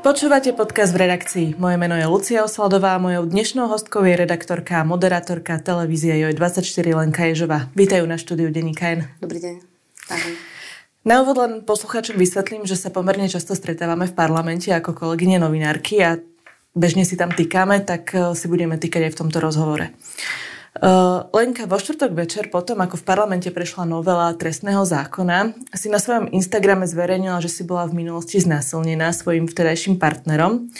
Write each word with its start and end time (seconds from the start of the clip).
Počúvate 0.00 0.56
podcast 0.56 0.96
v 0.96 1.04
redakcii. 1.04 1.46
Moje 1.60 1.76
meno 1.76 1.92
je 1.92 2.08
Lucia 2.08 2.40
Osladová 2.40 2.96
a 2.96 3.02
mojou 3.04 3.28
dnešnou 3.28 3.68
hostkou 3.68 4.00
je 4.08 4.16
redaktorka 4.16 4.80
a 4.80 4.88
moderátorka 4.88 5.60
televízie 5.60 6.16
JOJ24 6.24 6.88
Lenka 6.96 7.28
Ježová. 7.28 7.68
Vítajú 7.76 8.08
na 8.08 8.16
štúdiu 8.16 8.48
Denníka 8.48 8.96
N. 8.96 9.12
Dobrý 9.20 9.44
deň. 9.44 9.54
Ahoj. 10.08 10.34
Na 11.04 11.20
úvod 11.20 11.36
len 11.44 11.52
poslucháčom 11.68 12.16
vysvetlím, 12.16 12.64
že 12.64 12.80
sa 12.80 12.88
pomerne 12.88 13.28
často 13.28 13.52
stretávame 13.52 14.08
v 14.08 14.16
parlamente 14.16 14.72
ako 14.72 14.96
kolegyne 14.96 15.36
novinárky 15.36 16.00
a 16.00 16.16
bežne 16.72 17.04
si 17.04 17.20
tam 17.20 17.28
týkame, 17.36 17.84
tak 17.84 18.16
eh, 18.16 18.32
si 18.32 18.48
budeme 18.48 18.80
týkať 18.80 19.04
aj 19.04 19.12
v 19.12 19.20
tomto 19.20 19.36
rozhovore. 19.44 19.92
Uh, 20.80 21.28
Lenka, 21.36 21.68
vo 21.68 21.76
štvrtok 21.76 22.16
večer 22.16 22.48
potom, 22.48 22.80
ako 22.80 22.96
v 22.96 23.04
parlamente 23.04 23.52
prešla 23.52 23.84
novela 23.84 24.32
trestného 24.32 24.80
zákona, 24.80 25.52
si 25.76 25.92
na 25.92 26.00
svojom 26.00 26.32
Instagrame 26.32 26.88
zverejnila, 26.88 27.44
že 27.44 27.52
si 27.52 27.68
bola 27.68 27.84
v 27.84 28.00
minulosti 28.00 28.40
znásilnená 28.40 29.12
svojim 29.12 29.44
vtedajším 29.44 30.00
partnerom. 30.00 30.72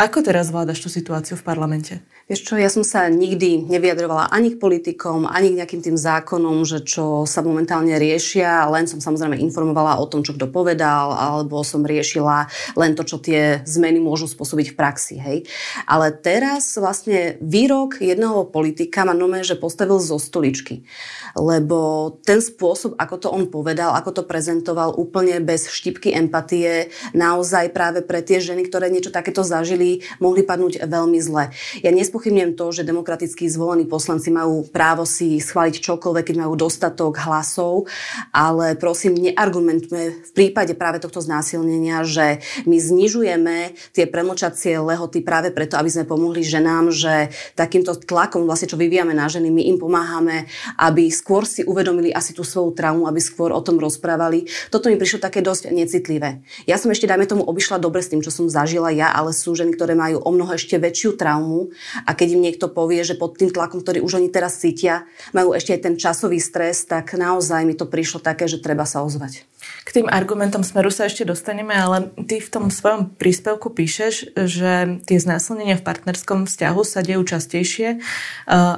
Ako 0.00 0.24
teraz 0.24 0.48
vládaš 0.48 0.80
tú 0.80 0.88
situáciu 0.88 1.36
v 1.36 1.44
parlamente? 1.44 2.00
Vieš 2.30 2.46
čo, 2.46 2.54
ja 2.54 2.70
som 2.70 2.86
sa 2.86 3.10
nikdy 3.10 3.66
nevyjadrovala 3.66 4.30
ani 4.30 4.54
k 4.54 4.62
politikom, 4.62 5.26
ani 5.26 5.50
k 5.50 5.58
nejakým 5.58 5.82
tým 5.82 5.98
zákonom, 5.98 6.62
že 6.62 6.86
čo 6.86 7.26
sa 7.26 7.42
momentálne 7.42 7.98
riešia, 7.98 8.70
len 8.70 8.86
som 8.86 9.02
samozrejme 9.02 9.34
informovala 9.42 9.98
o 9.98 10.06
tom, 10.06 10.22
čo 10.22 10.38
kto 10.38 10.46
povedal, 10.46 11.10
alebo 11.10 11.66
som 11.66 11.82
riešila 11.82 12.46
len 12.78 12.94
to, 12.94 13.02
čo 13.02 13.18
tie 13.18 13.66
zmeny 13.66 13.98
môžu 13.98 14.30
spôsobiť 14.30 14.70
v 14.70 14.78
praxi. 14.78 15.18
Hej. 15.18 15.50
Ale 15.90 16.14
teraz 16.14 16.78
vlastne 16.78 17.34
výrok 17.42 17.98
jedného 17.98 18.46
politika 18.46 19.02
ma 19.02 19.10
nome, 19.10 19.42
že 19.42 19.58
postavil 19.58 19.98
zo 19.98 20.22
stoličky. 20.22 20.86
Lebo 21.34 22.14
ten 22.22 22.38
spôsob, 22.38 22.94
ako 22.94 23.26
to 23.26 23.28
on 23.34 23.50
povedal, 23.50 23.90
ako 23.98 24.22
to 24.22 24.22
prezentoval 24.22 24.94
úplne 24.94 25.42
bez 25.42 25.66
štipky 25.66 26.14
empatie, 26.14 26.94
naozaj 27.10 27.74
práve 27.74 28.06
pre 28.06 28.22
tie 28.22 28.38
ženy, 28.38 28.70
ktoré 28.70 28.86
niečo 28.86 29.10
takéto 29.10 29.42
zažili, 29.42 30.06
mohli 30.22 30.46
padnúť 30.46 30.86
veľmi 30.86 31.18
zle. 31.18 31.50
Ja 31.82 31.90
nespochybnem 32.20 32.52
to, 32.52 32.68
že 32.68 32.84
demokraticky 32.84 33.48
zvolení 33.48 33.88
poslanci 33.88 34.28
majú 34.28 34.68
právo 34.68 35.08
si 35.08 35.40
schváliť 35.40 35.80
čokoľvek, 35.80 36.28
keď 36.28 36.36
majú 36.44 36.52
dostatok 36.52 37.16
hlasov, 37.24 37.88
ale 38.28 38.76
prosím, 38.76 39.16
neargumentujme 39.16 40.28
v 40.28 40.32
prípade 40.36 40.76
práve 40.76 41.00
tohto 41.00 41.24
znásilnenia, 41.24 42.04
že 42.04 42.44
my 42.68 42.76
znižujeme 42.76 43.72
tie 43.96 44.04
premlčacie 44.04 44.76
lehoty 44.76 45.24
práve 45.24 45.48
preto, 45.48 45.80
aby 45.80 45.88
sme 45.88 46.04
pomohli 46.04 46.44
ženám, 46.44 46.92
že 46.92 47.32
takýmto 47.56 47.96
tlakom, 47.96 48.44
vlastne 48.44 48.68
čo 48.68 48.76
vyvíjame 48.76 49.16
na 49.16 49.24
ženy, 49.24 49.48
my 49.48 49.72
im 49.72 49.80
pomáhame, 49.80 50.44
aby 50.76 51.08
skôr 51.08 51.48
si 51.48 51.64
uvedomili 51.64 52.12
asi 52.12 52.36
tú 52.36 52.44
svoju 52.44 52.76
traumu, 52.76 53.08
aby 53.08 53.16
skôr 53.16 53.48
o 53.48 53.64
tom 53.64 53.80
rozprávali. 53.80 54.44
Toto 54.68 54.92
mi 54.92 55.00
prišlo 55.00 55.24
také 55.24 55.40
dosť 55.40 55.72
necitlivé. 55.72 56.44
Ja 56.68 56.76
som 56.76 56.92
ešte, 56.92 57.08
dajme 57.08 57.24
tomu, 57.24 57.48
obišla 57.48 57.80
dobre 57.80 58.04
s 58.04 58.12
tým, 58.12 58.20
čo 58.20 58.28
som 58.28 58.44
zažila 58.44 58.92
ja, 58.92 59.08
ale 59.08 59.32
sú 59.32 59.56
ženy, 59.56 59.72
ktoré 59.72 59.96
majú 59.96 60.20
o 60.20 60.30
mnoho 60.36 60.52
ešte 60.52 60.76
väčšiu 60.76 61.16
traumu 61.16 61.72
keď 62.14 62.28
im 62.36 62.44
niekto 62.44 62.70
povie, 62.72 63.02
že 63.04 63.18
pod 63.18 63.36
tým 63.36 63.52
tlakom, 63.52 63.80
ktorý 63.80 64.00
už 64.04 64.22
oni 64.22 64.28
teraz 64.32 64.58
cítia, 64.60 65.08
majú 65.34 65.52
ešte 65.52 65.74
aj 65.76 65.80
ten 65.84 65.94
časový 65.98 66.38
stres, 66.40 66.86
tak 66.88 67.14
naozaj 67.14 67.62
mi 67.66 67.74
to 67.76 67.84
prišlo 67.88 68.22
také, 68.22 68.48
že 68.48 68.62
treba 68.62 68.88
sa 68.88 69.04
ozvať. 69.04 69.44
K 69.60 70.00
tým 70.00 70.08
argumentom 70.08 70.64
smeru 70.64 70.88
sa 70.88 71.04
ešte 71.04 71.28
dostaneme, 71.28 71.76
ale 71.76 72.08
ty 72.24 72.40
v 72.40 72.48
tom 72.48 72.72
svojom 72.72 73.12
príspevku 73.20 73.68
píšeš, 73.68 74.32
že 74.32 75.02
tie 75.04 75.18
znásilnenia 75.20 75.76
v 75.76 75.84
partnerskom 75.84 76.48
vzťahu 76.48 76.80
sa 76.80 77.04
dejú 77.04 77.20
častejšie, 77.28 78.00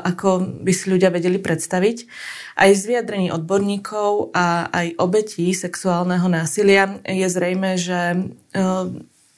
ako 0.02 0.42
by 0.66 0.72
si 0.74 0.90
ľudia 0.90 1.14
vedeli 1.14 1.38
predstaviť. 1.38 2.10
Aj 2.58 2.70
z 2.74 2.82
vyjadrení 2.82 3.30
odborníkov 3.30 4.34
a 4.34 4.66
aj 4.74 4.98
obetí 4.98 5.54
sexuálneho 5.54 6.26
násilia 6.26 6.98
je 7.06 7.30
zrejme, 7.30 7.78
že 7.78 8.28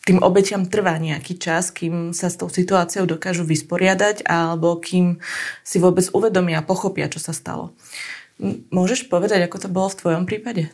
tým 0.04 0.20
obetiam 0.20 0.68
trvá 0.68 1.00
nejaký 1.00 1.40
čas, 1.40 1.72
kým 1.72 2.12
sa 2.12 2.28
s 2.28 2.36
tou 2.36 2.52
situáciou 2.52 3.08
dokážu 3.08 3.48
vysporiadať 3.48 4.28
alebo 4.28 4.76
kým 4.76 5.18
si 5.64 5.80
vôbec 5.80 6.04
uvedomia 6.12 6.60
a 6.60 6.66
pochopia, 6.66 7.08
čo 7.08 7.18
sa 7.18 7.32
stalo. 7.32 7.72
Môžeš 8.68 9.08
povedať, 9.08 9.48
ako 9.48 9.56
to 9.64 9.68
bolo 9.72 9.88
v 9.88 9.98
tvojom 10.04 10.24
prípade? 10.28 10.68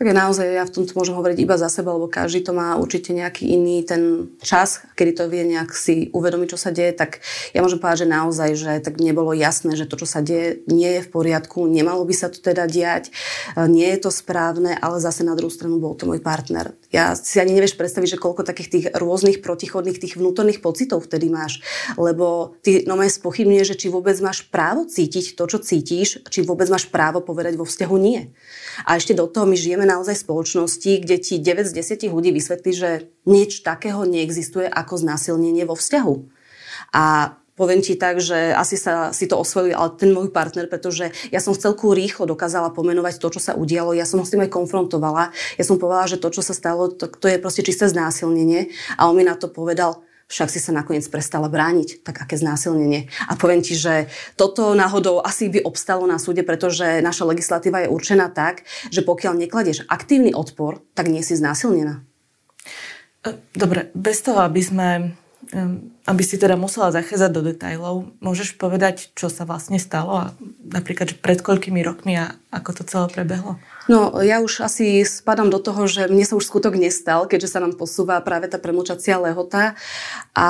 Tak 0.00 0.16
naozaj 0.16 0.48
ja 0.48 0.64
v 0.64 0.72
tomto 0.72 0.96
môžem 0.96 1.12
hovoriť 1.12 1.44
iba 1.44 1.60
za 1.60 1.68
seba, 1.68 1.92
lebo 1.92 2.08
každý 2.08 2.40
to 2.40 2.56
má 2.56 2.72
určite 2.80 3.12
nejaký 3.12 3.52
iný 3.52 3.84
ten 3.84 4.32
čas, 4.40 4.80
kedy 4.96 5.12
to 5.12 5.28
vie 5.28 5.44
nejak 5.44 5.76
si 5.76 6.08
uvedomiť, 6.16 6.48
čo 6.48 6.56
sa 6.56 6.72
deje, 6.72 6.96
tak 6.96 7.20
ja 7.52 7.60
môžem 7.60 7.76
povedať, 7.76 8.08
že 8.08 8.14
naozaj, 8.16 8.50
že 8.56 8.72
tak 8.80 8.96
nebolo 8.96 9.36
jasné, 9.36 9.76
že 9.76 9.84
to, 9.84 10.00
čo 10.00 10.08
sa 10.08 10.24
deje, 10.24 10.64
nie 10.72 10.88
je 10.88 11.04
v 11.04 11.12
poriadku, 11.12 11.68
nemalo 11.68 12.08
by 12.08 12.16
sa 12.16 12.32
to 12.32 12.40
teda 12.40 12.64
diať, 12.64 13.12
e, 13.52 13.68
nie 13.68 13.92
je 13.92 14.00
to 14.00 14.08
správne, 14.08 14.72
ale 14.72 15.04
zase 15.04 15.20
na 15.20 15.36
druhú 15.36 15.52
stranu 15.52 15.76
bol 15.76 15.92
to 15.92 16.08
môj 16.08 16.24
partner. 16.24 16.72
Ja 16.90 17.14
si 17.14 17.38
ani 17.38 17.54
nevieš 17.54 17.78
predstaviť, 17.78 18.18
že 18.18 18.22
koľko 18.22 18.42
takých 18.42 18.68
tých 18.70 18.86
rôznych 18.90 19.38
protichodných, 19.38 20.02
tých 20.02 20.18
vnútorných 20.18 20.58
pocitov 20.58 21.06
vtedy 21.06 21.30
máš, 21.30 21.62
lebo 21.94 22.58
ty 22.66 22.82
no 22.82 22.98
spochybňuje, 22.98 23.62
že 23.62 23.78
či 23.78 23.86
vôbec 23.86 24.18
máš 24.18 24.42
právo 24.50 24.82
cítiť 24.90 25.38
to, 25.38 25.44
čo 25.46 25.62
cítiš, 25.62 26.26
či 26.26 26.42
vôbec 26.42 26.66
máš 26.66 26.90
právo 26.90 27.22
povedať 27.22 27.54
vo 27.54 27.62
vzťahu 27.62 27.96
nie. 28.02 28.34
A 28.82 28.98
ešte 28.98 29.14
do 29.14 29.30
toho 29.30 29.46
my 29.46 29.54
žijeme 29.54 29.86
naozaj 29.86 30.18
v 30.18 30.24
spoločnosti, 30.26 30.92
kde 31.06 31.16
ti 31.22 31.38
9 31.38 31.70
z 31.70 31.72
10 31.78 32.10
ľudí 32.10 32.34
vysvetlí, 32.34 32.72
že 32.74 32.90
nič 33.22 33.62
takého 33.62 34.02
neexistuje 34.02 34.66
ako 34.66 34.98
znásilnenie 34.98 35.62
vo 35.62 35.78
vzťahu. 35.78 36.14
A 36.90 37.38
poviem 37.60 37.84
ti 37.84 38.00
tak, 38.00 38.24
že 38.24 38.56
asi 38.56 38.80
sa 38.80 39.12
si 39.12 39.28
to 39.28 39.36
osvojil, 39.36 39.76
ale 39.76 39.92
ten 40.00 40.16
môj 40.16 40.32
partner, 40.32 40.64
pretože 40.64 41.12
ja 41.28 41.44
som 41.44 41.52
celku 41.52 41.92
rýchlo 41.92 42.24
dokázala 42.24 42.72
pomenovať 42.72 43.20
to, 43.20 43.28
čo 43.36 43.40
sa 43.44 43.52
udialo. 43.52 43.92
Ja 43.92 44.08
som 44.08 44.16
ho 44.16 44.24
s 44.24 44.32
tým 44.32 44.40
aj 44.40 44.48
konfrontovala. 44.48 45.36
Ja 45.60 45.64
som 45.68 45.76
povedala, 45.76 46.08
že 46.08 46.16
to, 46.16 46.32
čo 46.32 46.40
sa 46.40 46.56
stalo, 46.56 46.88
to, 46.88 47.12
to 47.12 47.28
je 47.28 47.36
proste 47.36 47.60
čisté 47.60 47.84
znásilnenie. 47.92 48.72
A 48.96 49.12
on 49.12 49.20
mi 49.20 49.28
na 49.28 49.36
to 49.36 49.52
povedal, 49.52 50.00
však 50.30 50.48
si 50.48 50.62
sa 50.62 50.72
nakoniec 50.72 51.04
prestala 51.10 51.50
brániť, 51.52 52.06
tak 52.06 52.22
aké 52.22 52.38
znásilnenie. 52.38 53.10
A 53.28 53.34
poviem 53.34 53.60
ti, 53.60 53.74
že 53.76 54.08
toto 54.38 54.72
náhodou 54.78 55.20
asi 55.20 55.50
by 55.50 55.66
obstalo 55.66 56.06
na 56.06 56.22
súde, 56.22 56.46
pretože 56.46 57.02
naša 57.02 57.28
legislatíva 57.28 57.84
je 57.84 57.92
určená 57.92 58.32
tak, 58.32 58.64
že 58.88 59.04
pokiaľ 59.04 59.36
nekladieš 59.36 59.90
aktívny 59.90 60.32
odpor, 60.32 60.80
tak 60.94 61.10
nie 61.10 61.20
si 61.20 61.34
znásilnená. 61.34 62.06
Dobre, 63.52 63.92
bez 63.92 64.24
toho, 64.24 64.40
aby 64.46 64.62
sme 64.64 64.88
aby 66.06 66.22
si 66.22 66.38
teda 66.38 66.54
musela 66.54 66.94
zachádzať 66.94 67.30
do 67.34 67.42
detajlov, 67.42 67.94
môžeš 68.22 68.54
povedať, 68.54 69.10
čo 69.18 69.26
sa 69.26 69.42
vlastne 69.42 69.82
stalo 69.82 70.12
a 70.14 70.26
napríklad, 70.62 71.14
že 71.14 71.16
pred 71.18 71.42
koľkými 71.42 71.82
rokmi 71.82 72.18
a 72.18 72.38
ako 72.54 72.80
to 72.80 72.82
celé 72.86 73.06
prebehlo? 73.10 73.58
No, 73.90 74.14
ja 74.22 74.38
už 74.38 74.62
asi 74.62 75.02
spadám 75.02 75.50
do 75.50 75.58
toho, 75.58 75.90
že 75.90 76.06
mne 76.06 76.22
sa 76.22 76.38
už 76.38 76.46
skutok 76.46 76.78
nestal, 76.78 77.26
keďže 77.26 77.58
sa 77.58 77.62
nám 77.62 77.74
posúva 77.74 78.22
práve 78.22 78.46
tá 78.46 78.62
premlčacia 78.62 79.18
lehota 79.18 79.74
a 80.34 80.48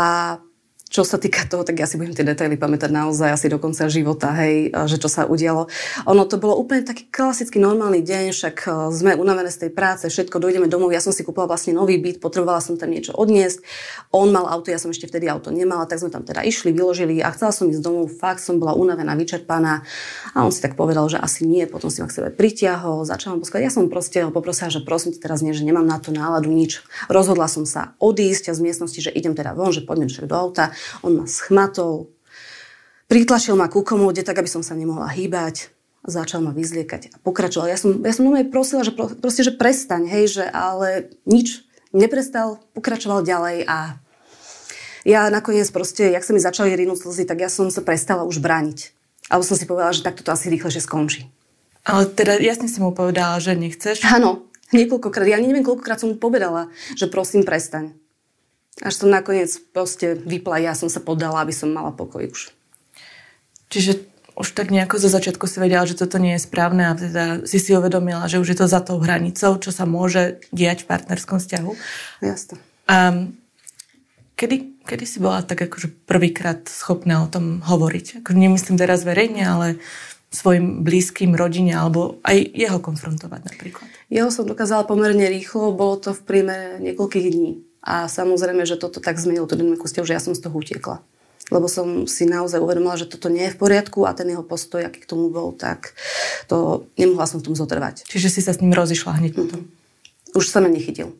čo 0.90 1.06
sa 1.06 1.22
týka 1.22 1.46
toho, 1.46 1.62
tak 1.62 1.78
ja 1.78 1.86
si 1.86 1.94
budem 1.94 2.18
tie 2.18 2.26
detaily 2.26 2.58
pamätať 2.58 2.90
naozaj 2.90 3.30
asi 3.30 3.46
do 3.46 3.62
konca 3.62 3.86
života, 3.86 4.34
hej, 4.42 4.74
že 4.90 4.98
čo 4.98 5.06
sa 5.06 5.22
udialo. 5.22 5.70
Ono 6.10 6.22
to 6.26 6.34
bolo 6.42 6.58
úplne 6.58 6.82
taký 6.82 7.06
klasický 7.06 7.62
normálny 7.62 8.02
deň, 8.02 8.34
však 8.34 8.56
e, 8.66 8.70
sme 8.90 9.14
unavené 9.14 9.54
z 9.54 9.66
tej 9.66 9.70
práce, 9.70 10.10
všetko, 10.10 10.42
dojdeme 10.42 10.66
domov, 10.66 10.90
ja 10.90 10.98
som 10.98 11.14
si 11.14 11.22
kúpila 11.22 11.46
vlastne 11.46 11.78
nový 11.78 11.94
byt, 12.02 12.18
potrebovala 12.18 12.58
som 12.58 12.74
tam 12.74 12.90
niečo 12.90 13.14
odniesť. 13.14 13.62
On 14.10 14.26
mal 14.34 14.50
auto, 14.50 14.74
ja 14.74 14.82
som 14.82 14.90
ešte 14.90 15.06
vtedy 15.06 15.30
auto 15.30 15.54
nemala, 15.54 15.86
tak 15.86 16.02
sme 16.02 16.10
tam 16.10 16.26
teda 16.26 16.42
išli, 16.42 16.74
vyložili 16.74 17.22
a 17.22 17.30
chcela 17.30 17.54
som 17.54 17.70
ísť 17.70 17.86
domov, 17.86 18.10
fakt 18.10 18.42
som 18.42 18.58
bola 18.58 18.74
unavená, 18.74 19.14
vyčerpaná 19.14 19.86
a 20.34 20.38
on 20.42 20.50
si 20.50 20.58
tak 20.58 20.74
povedal, 20.74 21.06
že 21.06 21.22
asi 21.22 21.46
nie, 21.46 21.70
potom 21.70 21.86
si 21.86 22.02
ma 22.02 22.10
k 22.10 22.18
sebe 22.18 22.34
pritiahol, 22.34 23.06
začal 23.06 23.38
poskať. 23.38 23.62
Ja 23.62 23.70
som 23.70 23.86
proste 23.86 24.26
poprosila, 24.34 24.74
že 24.74 24.82
prosím 24.82 25.14
teraz 25.14 25.38
nie, 25.38 25.54
že 25.54 25.62
nemám 25.62 25.86
na 25.86 26.02
to 26.02 26.10
náladu 26.10 26.50
nič. 26.50 26.82
Rozhodla 27.06 27.46
som 27.46 27.62
sa 27.62 27.94
odísť 28.02 28.50
z 28.50 28.58
miestnosti, 28.58 28.98
že 28.98 29.14
idem 29.14 29.38
teda 29.38 29.54
von, 29.54 29.70
že 29.70 29.86
poďme 29.86 30.10
však 30.10 30.26
do 30.26 30.34
auta. 30.34 30.74
On 31.02 31.12
ma 31.14 31.26
schmatol, 31.26 32.10
pritlačil 33.10 33.58
ma 33.58 33.66
ku 33.66 33.82
komóde, 33.82 34.22
tak 34.22 34.38
aby 34.38 34.48
som 34.50 34.62
sa 34.62 34.78
nemohla 34.78 35.10
hýbať 35.10 35.72
začal 36.00 36.40
ma 36.40 36.52
vyzliekať 36.56 37.12
a 37.12 37.16
pokračoval. 37.20 37.68
Ja 37.68 37.76
som, 37.76 38.00
ja 38.00 38.14
som 38.16 38.32
aj 38.32 38.48
prosila, 38.48 38.80
že 38.80 38.96
proste, 38.96 39.44
že 39.44 39.52
prestaň, 39.52 40.08
hej, 40.08 40.40
že 40.40 40.44
ale 40.48 41.12
nič, 41.28 41.68
neprestal, 41.92 42.62
pokračoval 42.72 43.20
ďalej 43.20 43.68
a 43.68 44.00
ja 45.04 45.28
nakoniec 45.32 45.68
proste, 45.72 46.12
jak 46.12 46.24
sa 46.24 46.32
mi 46.36 46.40
začali 46.40 46.76
rinúť 46.76 47.04
slzy, 47.04 47.24
tak 47.24 47.40
ja 47.40 47.48
som 47.48 47.72
sa 47.72 47.80
prestala 47.80 48.24
už 48.24 48.40
brániť. 48.40 48.92
Alebo 49.32 49.44
som 49.46 49.56
si 49.56 49.64
povedala, 49.64 49.96
že 49.96 50.04
takto 50.04 50.20
to 50.20 50.32
asi 50.32 50.52
rýchlejšie 50.52 50.84
skončí. 50.84 51.28
Ale 51.88 52.04
teda 52.04 52.36
jasne 52.36 52.68
si 52.68 52.82
mu 52.84 52.92
povedala, 52.92 53.40
že 53.40 53.56
nechceš? 53.56 54.04
Áno, 54.12 54.52
niekoľkokrát. 54.76 55.24
Ja 55.24 55.40
neviem, 55.40 55.64
koľkokrát 55.64 56.04
som 56.04 56.12
mu 56.12 56.16
povedala, 56.20 56.68
že 56.92 57.08
prosím, 57.08 57.48
prestaň. 57.48 57.96
Až 58.78 58.94
som 58.94 59.10
nakoniec 59.10 59.50
proste 59.74 60.14
vypla, 60.14 60.62
ja 60.62 60.72
som 60.78 60.86
sa 60.86 61.02
podala, 61.02 61.42
aby 61.42 61.52
som 61.52 61.74
mala 61.74 61.90
pokoj 61.90 62.30
už. 62.30 62.54
Čiže 63.68 64.08
už 64.40 64.56
tak 64.56 64.72
nejako 64.72 64.96
zo 64.96 65.12
začiatku 65.12 65.44
si 65.44 65.60
vedela, 65.60 65.84
že 65.84 65.98
toto 66.00 66.16
nie 66.16 66.38
je 66.38 66.46
správne 66.48 66.88
a 66.88 66.96
teda 66.96 67.44
si 67.44 67.60
si 67.60 67.76
uvedomila, 67.76 68.24
že 68.24 68.40
už 68.40 68.56
je 68.56 68.58
to 68.58 68.66
za 68.72 68.80
tou 68.80 68.96
hranicou, 68.96 69.60
čo 69.60 69.68
sa 69.68 69.84
môže 69.84 70.40
diať 70.48 70.88
v 70.88 70.96
partnerskom 70.96 71.36
vzťahu. 71.36 71.72
Jasne. 72.24 72.56
A 72.88 73.28
kedy, 74.40 74.80
kedy 74.88 75.04
si 75.04 75.20
bola 75.20 75.44
tak 75.44 75.60
akože 75.68 75.92
prvýkrát 76.08 76.64
schopná 76.72 77.20
o 77.20 77.28
tom 77.28 77.60
hovoriť? 77.60 78.24
Ako 78.24 78.32
nemyslím 78.32 78.80
teraz 78.80 79.04
verejne, 79.04 79.44
ale 79.44 79.66
svojim 80.32 80.86
blízkym, 80.86 81.36
rodine 81.36 81.76
alebo 81.76 82.22
aj 82.24 82.38
jeho 82.56 82.80
konfrontovať 82.80 83.40
napríklad? 83.44 83.86
Jeho 84.08 84.32
som 84.32 84.48
dokázala 84.48 84.88
pomerne 84.88 85.28
rýchlo, 85.28 85.76
bolo 85.76 86.00
to 86.00 86.16
v 86.16 86.22
príjme 86.24 86.56
niekoľkých 86.80 87.28
dní 87.28 87.69
A 87.80 88.06
samozrejme, 88.06 88.68
že 88.68 88.76
toto 88.76 89.00
tak 89.00 89.16
zmenilo 89.16 89.48
tú 89.48 89.56
dynamiku 89.56 89.88
ste, 89.88 90.04
že 90.04 90.12
ja 90.12 90.20
som 90.20 90.36
z 90.36 90.44
toho 90.44 90.56
utiekla. 90.56 91.00
Lebo 91.50 91.66
som 91.66 92.06
si 92.06 92.28
naozaj 92.28 92.62
uvedomila, 92.62 93.00
že 93.00 93.10
toto 93.10 93.32
nie 93.32 93.48
je 93.48 93.54
v 93.56 93.60
poriadku 93.60 94.06
a 94.06 94.14
ten 94.14 94.30
jeho 94.30 94.44
postoj, 94.44 94.86
aký 94.86 95.02
k 95.02 95.10
tomu 95.10 95.32
bol, 95.32 95.50
tak 95.56 95.96
to 96.46 96.86
nemohla 96.94 97.26
som 97.26 97.42
v 97.42 97.50
tom 97.50 97.56
zotrvať. 97.58 98.06
Čiže 98.06 98.28
si 98.28 98.40
sa 98.44 98.54
s 98.54 98.62
ním 98.62 98.76
rozišla 98.76 99.18
hneď 99.18 99.32
potom? 99.34 99.66
Mm-hmm. 99.66 100.38
Už 100.38 100.46
sa 100.46 100.62
ma 100.62 100.70
nechytil. 100.70 101.10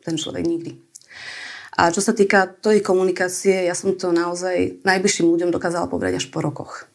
Ten 0.00 0.16
človek 0.16 0.46
nikdy. 0.46 0.80
A 1.76 1.88
čo 1.92 2.04
sa 2.04 2.12
týka 2.12 2.48
tej 2.48 2.84
komunikácie, 2.84 3.64
ja 3.64 3.72
som 3.76 3.96
to 3.96 4.12
naozaj 4.12 4.84
najbližším 4.84 5.28
ľuďom 5.28 5.50
dokázala 5.52 5.88
povedať 5.88 6.20
až 6.20 6.26
po 6.28 6.44
rokoch. 6.44 6.88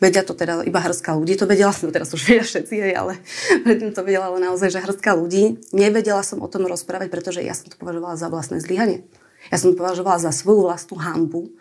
Vedia 0.00 0.24
to 0.24 0.32
teda 0.32 0.64
iba 0.64 0.80
hrstka 0.80 1.12
ľudí, 1.12 1.36
to 1.36 1.44
vedela 1.44 1.70
som, 1.76 1.92
teraz 1.92 2.10
už 2.10 2.24
vedia 2.24 2.44
všetci, 2.44 2.74
ale 2.96 3.20
predtým 3.62 3.92
to 3.92 4.00
vedela 4.00 4.32
ale 4.32 4.40
naozaj, 4.40 4.72
že 4.72 4.80
hrstka 4.80 5.12
ľudí. 5.12 5.60
Nevedela 5.76 6.24
som 6.24 6.40
o 6.40 6.48
tom 6.48 6.64
rozprávať, 6.64 7.12
pretože 7.12 7.44
ja 7.44 7.52
som 7.52 7.68
to 7.68 7.76
považovala 7.76 8.16
za 8.16 8.32
vlastné 8.32 8.64
zlyhanie. 8.64 9.04
Ja 9.52 9.56
som 9.60 9.72
to 9.72 9.80
považovala 9.80 10.20
za 10.20 10.32
svoju 10.32 10.68
vlastnú 10.68 11.00
hambu, 11.00 11.52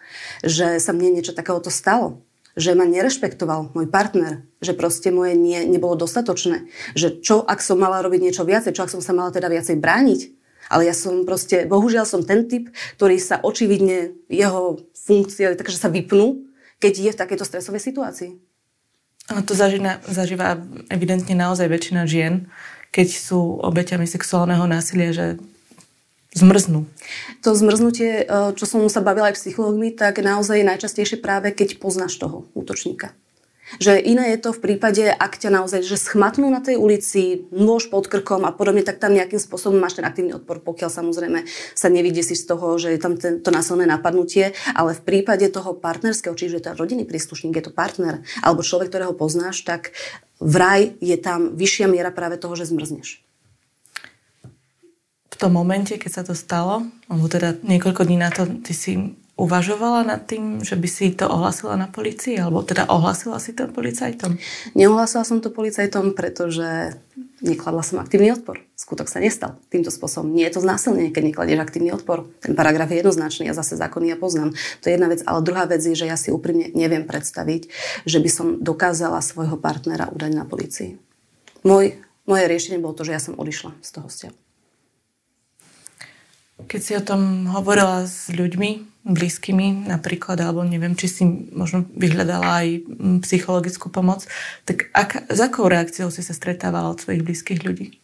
že 0.44 0.80
sa 0.80 0.95
mne 0.95 1.19
niečo 1.19 1.36
takéhoto 1.36 1.68
stalo 1.69 2.24
že 2.59 2.75
ma 2.75 2.83
nerešpektoval 2.83 3.71
môj 3.71 3.88
partner, 3.88 4.44
že 4.59 4.75
proste 4.75 5.15
moje 5.15 5.39
nie 5.39 5.63
nebolo 5.63 5.95
dostatočné, 5.95 6.68
že 6.92 7.24
čo 7.24 7.39
ak 7.39 7.63
som 7.63 7.80
mala 7.80 8.03
robiť 8.03 8.19
niečo 8.19 8.44
viacej, 8.44 8.75
čo 8.75 8.83
ak 8.83 8.92
som 8.92 9.00
sa 9.00 9.15
mala 9.15 9.31
teda 9.31 9.47
viacej 9.47 9.80
brániť. 9.80 10.21
Ale 10.68 10.85
ja 10.85 10.94
som 10.94 11.24
proste, 11.24 11.65
bohužiaľ 11.65 12.06
som 12.06 12.21
ten 12.21 12.45
typ, 12.45 12.69
ktorý 13.00 13.18
sa 13.18 13.42
očividne, 13.42 14.13
jeho 14.27 14.83
funkcie, 14.94 15.56
takže 15.56 15.80
sa 15.80 15.89
vypnú 15.89 16.48
keď 16.79 16.93
je 16.95 17.11
v 17.13 17.19
takejto 17.19 17.45
stresovej 17.45 17.83
situácii. 17.83 18.31
A 19.29 19.45
to 19.45 19.53
zažíva, 19.53 20.01
zažíva 20.09 20.57
evidentne 20.89 21.37
naozaj 21.37 21.69
väčšina 21.69 22.09
žien, 22.09 22.49
keď 22.89 23.07
sú 23.13 23.61
obeťami 23.61 24.09
sexuálneho 24.09 24.65
násilia, 24.65 25.13
že 25.13 25.25
zmrznú. 26.33 26.89
To 27.45 27.53
zmrznutie, 27.53 28.25
eh, 28.25 28.49
čo 28.57 28.65
som 28.65 28.81
sa 28.89 29.05
bavila 29.05 29.29
aj 29.29 29.37
psychológmi, 29.37 29.93
tak 29.93 30.21
naozaj 30.21 30.61
je 30.61 30.69
najčastejšie 30.69 31.17
práve, 31.21 31.53
keď 31.53 31.77
poznáš 31.77 32.17
toho 32.17 32.49
útočníka. 32.57 33.13
Že 33.77 34.01
iné 34.01 34.33
je 34.33 34.42
to 34.42 34.50
v 34.50 34.66
prípade, 34.66 35.06
ak 35.06 35.38
ťa 35.38 35.54
naozaj 35.54 35.86
že 35.86 36.01
schmatnú 36.01 36.50
na 36.50 36.57
tej 36.57 36.81
ulici, 36.81 37.45
nôž 37.54 37.94
pod 37.94 38.10
krkom 38.10 38.42
a 38.42 38.51
podobne, 38.56 38.81
tak 38.81 38.98
tam 38.98 39.13
nejakým 39.13 39.38
spôsobom 39.38 39.77
máš 39.77 40.01
ten 40.01 40.06
aktívny 40.10 40.33
odpor, 40.33 40.57
pokiaľ 40.57 40.89
samozrejme 40.89 41.45
sa 41.77 41.88
nevidie 41.94 42.25
si 42.25 42.33
z 42.33 42.50
toho, 42.50 42.74
že 42.81 42.98
je 42.98 43.00
tam 43.00 43.13
ten, 43.21 43.38
to 43.38 43.54
násilné 43.54 43.86
napadnutie, 43.86 44.57
ale 44.74 44.98
v 44.98 45.06
prípade 45.06 45.45
toho 45.54 45.77
partnerského, 45.77 46.33
čiže 46.33 46.66
to 46.66 46.74
rodinný 46.74 47.06
príslušník, 47.06 47.54
je 47.62 47.69
to 47.69 47.74
partner 47.75 48.25
alebo 48.42 48.66
človek, 48.66 48.89
ktorého 48.89 49.13
poznáš, 49.13 49.62
tak 49.62 49.94
vraj 50.42 50.95
je 51.04 51.18
tam 51.19 51.54
vyššia 51.54 51.86
miera 51.92 52.10
práve 52.10 52.42
toho, 52.42 52.57
že 52.57 52.71
zmrzneš. 52.71 53.21
V 55.30 55.36
tom 55.38 55.56
momente, 55.56 55.95
keď 55.95 56.12
sa 56.12 56.24
to 56.25 56.36
stalo, 56.36 56.83
alebo 57.07 57.27
teda 57.31 57.56
niekoľko 57.63 58.01
dní 58.04 58.18
na 58.19 58.27
to, 58.33 58.44
ty 58.60 58.75
si 58.75 59.16
uvažovala 59.39 60.03
nad 60.03 60.21
tým, 60.27 60.59
že 60.59 60.75
by 60.75 60.88
si 60.91 61.15
to 61.15 61.31
ohlasila 61.31 61.80
na 61.80 61.88
policii? 61.88 62.36
Alebo 62.36 62.59
teda 62.59 62.91
ohlasila 62.91 63.39
si 63.39 63.56
to 63.56 63.71
policajtom? 63.71 64.36
Neohlasila 64.75 65.24
som 65.24 65.39
to 65.39 65.47
policajtom, 65.47 66.12
pretože 66.12 67.00
nekladla 67.39 67.80
som 67.80 68.03
aktívny 68.03 68.36
odpor. 68.36 68.59
Skutok 68.75 69.07
sa 69.07 69.24
nestal 69.24 69.56
týmto 69.71 69.95
spôsobom. 69.95 70.27
Nie 70.27 70.51
je 70.51 70.59
to 70.59 70.65
znásilnenie, 70.68 71.15
keď 71.15 71.31
nekladieš 71.31 71.59
aktívny 71.63 71.95
odpor. 71.95 72.27
Ten 72.44 72.51
paragraf 72.51 72.91
je 72.91 73.00
jednoznačný, 73.00 73.47
ja 73.47 73.56
zase 73.56 73.80
zákony 73.80 74.12
ja 74.12 74.18
poznám. 74.19 74.51
To 74.83 74.86
je 74.91 74.94
jedna 75.00 75.07
vec, 75.07 75.24
ale 75.24 75.39
druhá 75.39 75.63
vec 75.63 75.80
je, 75.80 75.95
že 75.95 76.12
ja 76.12 76.19
si 76.19 76.35
úprimne 76.35 76.68
neviem 76.75 77.07
predstaviť, 77.07 77.71
že 78.03 78.19
by 78.19 78.30
som 78.30 78.47
dokázala 78.59 79.24
svojho 79.24 79.56
partnera 79.56 80.12
udať 80.12 80.31
na 80.35 80.44
policii. 80.44 81.00
Môj, 81.63 81.95
moje 82.27 82.44
riešenie 82.44 82.83
bolo 82.83 82.95
to, 82.95 83.07
že 83.07 83.15
ja 83.15 83.21
som 83.24 83.39
odišla 83.39 83.71
z 83.80 83.89
toho 83.95 84.07
vzťahu. 84.12 84.48
Keď 86.67 86.81
si 86.81 86.94
o 86.97 87.03
tom 87.03 87.47
hovorila 87.47 88.03
s 88.03 88.27
ľuďmi, 88.27 88.89
blízkymi 89.07 89.88
napríklad, 89.88 90.38
alebo 90.44 90.61
neviem, 90.67 90.94
či 90.94 91.07
si 91.07 91.23
možno 91.56 91.88
vyhľadala 91.95 92.47
aj 92.63 92.67
mm, 92.83 93.17
psychologickú 93.23 93.88
pomoc, 93.88 94.27
tak 94.67 94.91
ak, 94.91 95.31
s 95.31 95.39
akou 95.39 95.71
reakciou 95.71 96.11
si 96.11 96.19
sa 96.19 96.35
stretávala 96.35 96.91
od 96.91 97.00
svojich 97.00 97.23
blízkych 97.23 97.63
ľudí? 97.63 97.95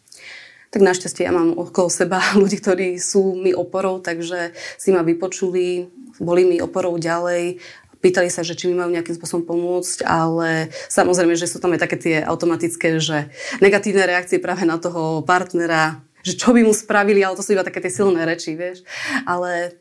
Tak 0.72 0.82
našťastie 0.82 1.28
ja 1.28 1.32
mám 1.32 1.54
okolo 1.54 1.92
seba 1.92 2.18
ľudí, 2.40 2.58
ktorí 2.58 2.96
sú 2.96 3.36
mi 3.36 3.52
oporou, 3.52 4.00
takže 4.00 4.56
si 4.80 4.88
ma 4.90 5.04
vypočuli, 5.04 5.86
boli 6.16 6.48
mi 6.48 6.56
oporou 6.58 6.96
ďalej, 6.96 7.60
pýtali 8.00 8.30
sa, 8.30 8.46
že 8.46 8.54
či 8.54 8.70
mi 8.70 8.78
majú 8.78 8.94
nejakým 8.94 9.18
spôsobom 9.18 9.44
pomôcť, 9.44 10.06
ale 10.06 10.70
samozrejme, 10.88 11.34
že 11.34 11.50
sú 11.50 11.58
tam 11.60 11.74
aj 11.74 11.80
také 11.82 11.96
tie 11.98 12.16
automatické, 12.22 13.02
že 13.02 13.28
negatívne 13.58 14.06
reakcie 14.06 14.38
práve 14.38 14.62
na 14.62 14.78
toho 14.78 15.26
partnera, 15.26 16.05
že 16.26 16.34
čo 16.34 16.50
by 16.50 16.66
mu 16.66 16.74
spravili, 16.74 17.22
ale 17.22 17.38
to 17.38 17.46
sú 17.46 17.54
iba 17.54 17.62
také 17.62 17.78
tie 17.78 17.94
silné 17.94 18.26
reči, 18.26 18.58
vieš. 18.58 18.82
Ale 19.22 19.78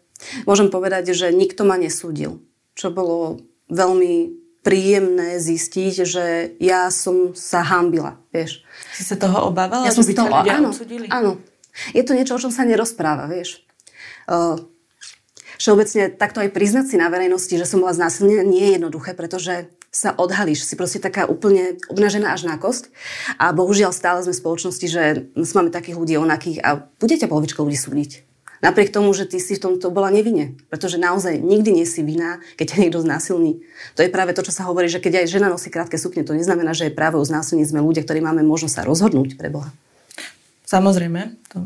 Môžem 0.47 0.71
povedať, 0.71 1.11
že 1.11 1.27
nikto 1.35 1.67
ma 1.67 1.75
nesúdil, 1.75 2.39
čo 2.73 2.87
bolo 2.91 3.43
veľmi 3.67 4.31
príjemné 4.65 5.37
zistiť, 5.37 5.93
že 6.07 6.25
ja 6.57 6.89
som 6.89 7.37
sa 7.37 7.61
hambila, 7.61 8.17
vieš. 8.33 8.65
Si 8.95 9.05
sa 9.05 9.19
toho 9.19 9.53
obávala, 9.53 9.85
ja 9.85 9.93
že 9.93 10.01
som 10.01 10.07
by 10.09 10.15
toho, 10.17 10.31
áno, 10.33 10.69
odsudili? 10.73 11.05
Áno. 11.11 11.37
Je 11.93 12.01
to 12.01 12.17
niečo, 12.17 12.39
o 12.39 12.41
čom 12.41 12.49
sa 12.49 12.65
nerozpráva, 12.65 13.29
vieš. 13.29 13.61
Uh, 14.25 14.57
všeobecne 15.61 16.09
takto 16.17 16.41
aj 16.41 16.49
priznať 16.55 16.85
si 16.89 16.95
na 16.97 17.11
verejnosti, 17.13 17.53
že 17.53 17.67
som 17.69 17.83
bola 17.83 17.93
znásilnená, 17.93 18.41
nie 18.41 18.73
je 18.73 18.81
jednoduché, 18.81 19.13
pretože 19.13 19.69
sa 19.95 20.11
odhalíš, 20.11 20.67
si 20.67 20.75
proste 20.75 20.99
taká 20.99 21.23
úplne 21.23 21.79
obnažená 21.87 22.35
až 22.35 22.43
na 22.43 22.59
kost. 22.59 22.91
A 23.39 23.55
bohužiaľ 23.55 23.95
stále 23.95 24.19
sme 24.27 24.35
v 24.35 24.41
spoločnosti, 24.43 24.87
že 24.91 25.31
máme 25.55 25.71
takých 25.71 25.95
ľudí 25.95 26.19
onakých 26.19 26.59
a 26.59 26.83
budete 26.99 27.31
polovička 27.31 27.63
ľudí 27.63 27.79
súdiť. 27.79 28.27
Napriek 28.59 28.91
tomu, 28.91 29.15
že 29.15 29.29
ty 29.29 29.39
si 29.39 29.55
v 29.55 29.63
tomto 29.63 29.93
bola 29.95 30.11
nevine. 30.11 30.59
Pretože 30.67 30.99
naozaj 30.99 31.39
nikdy 31.39 31.79
nie 31.79 31.87
si 31.87 32.03
vina, 32.03 32.43
keď 32.59 32.75
ťa 32.75 32.79
niekto 32.81 32.99
znásilní. 32.99 33.63
To 33.95 34.03
je 34.03 34.11
práve 34.11 34.35
to, 34.35 34.43
čo 34.43 34.51
sa 34.51 34.67
hovorí, 34.67 34.91
že 34.91 34.99
keď 34.99 35.23
aj 35.23 35.31
žena 35.31 35.47
nosí 35.47 35.71
krátke 35.71 35.95
sukne, 35.95 36.27
to 36.27 36.35
neznamená, 36.35 36.75
že 36.75 36.91
je 36.91 36.97
práve 36.97 37.15
o 37.15 37.23
znásilní 37.23 37.63
sme 37.63 37.79
ľudia, 37.79 38.03
ktorí 38.03 38.19
máme 38.19 38.43
možnosť 38.43 38.75
sa 38.75 38.83
rozhodnúť 38.83 39.39
pre 39.39 39.47
Boha. 39.47 39.71
Samozrejme, 40.65 41.39
to 41.47 41.61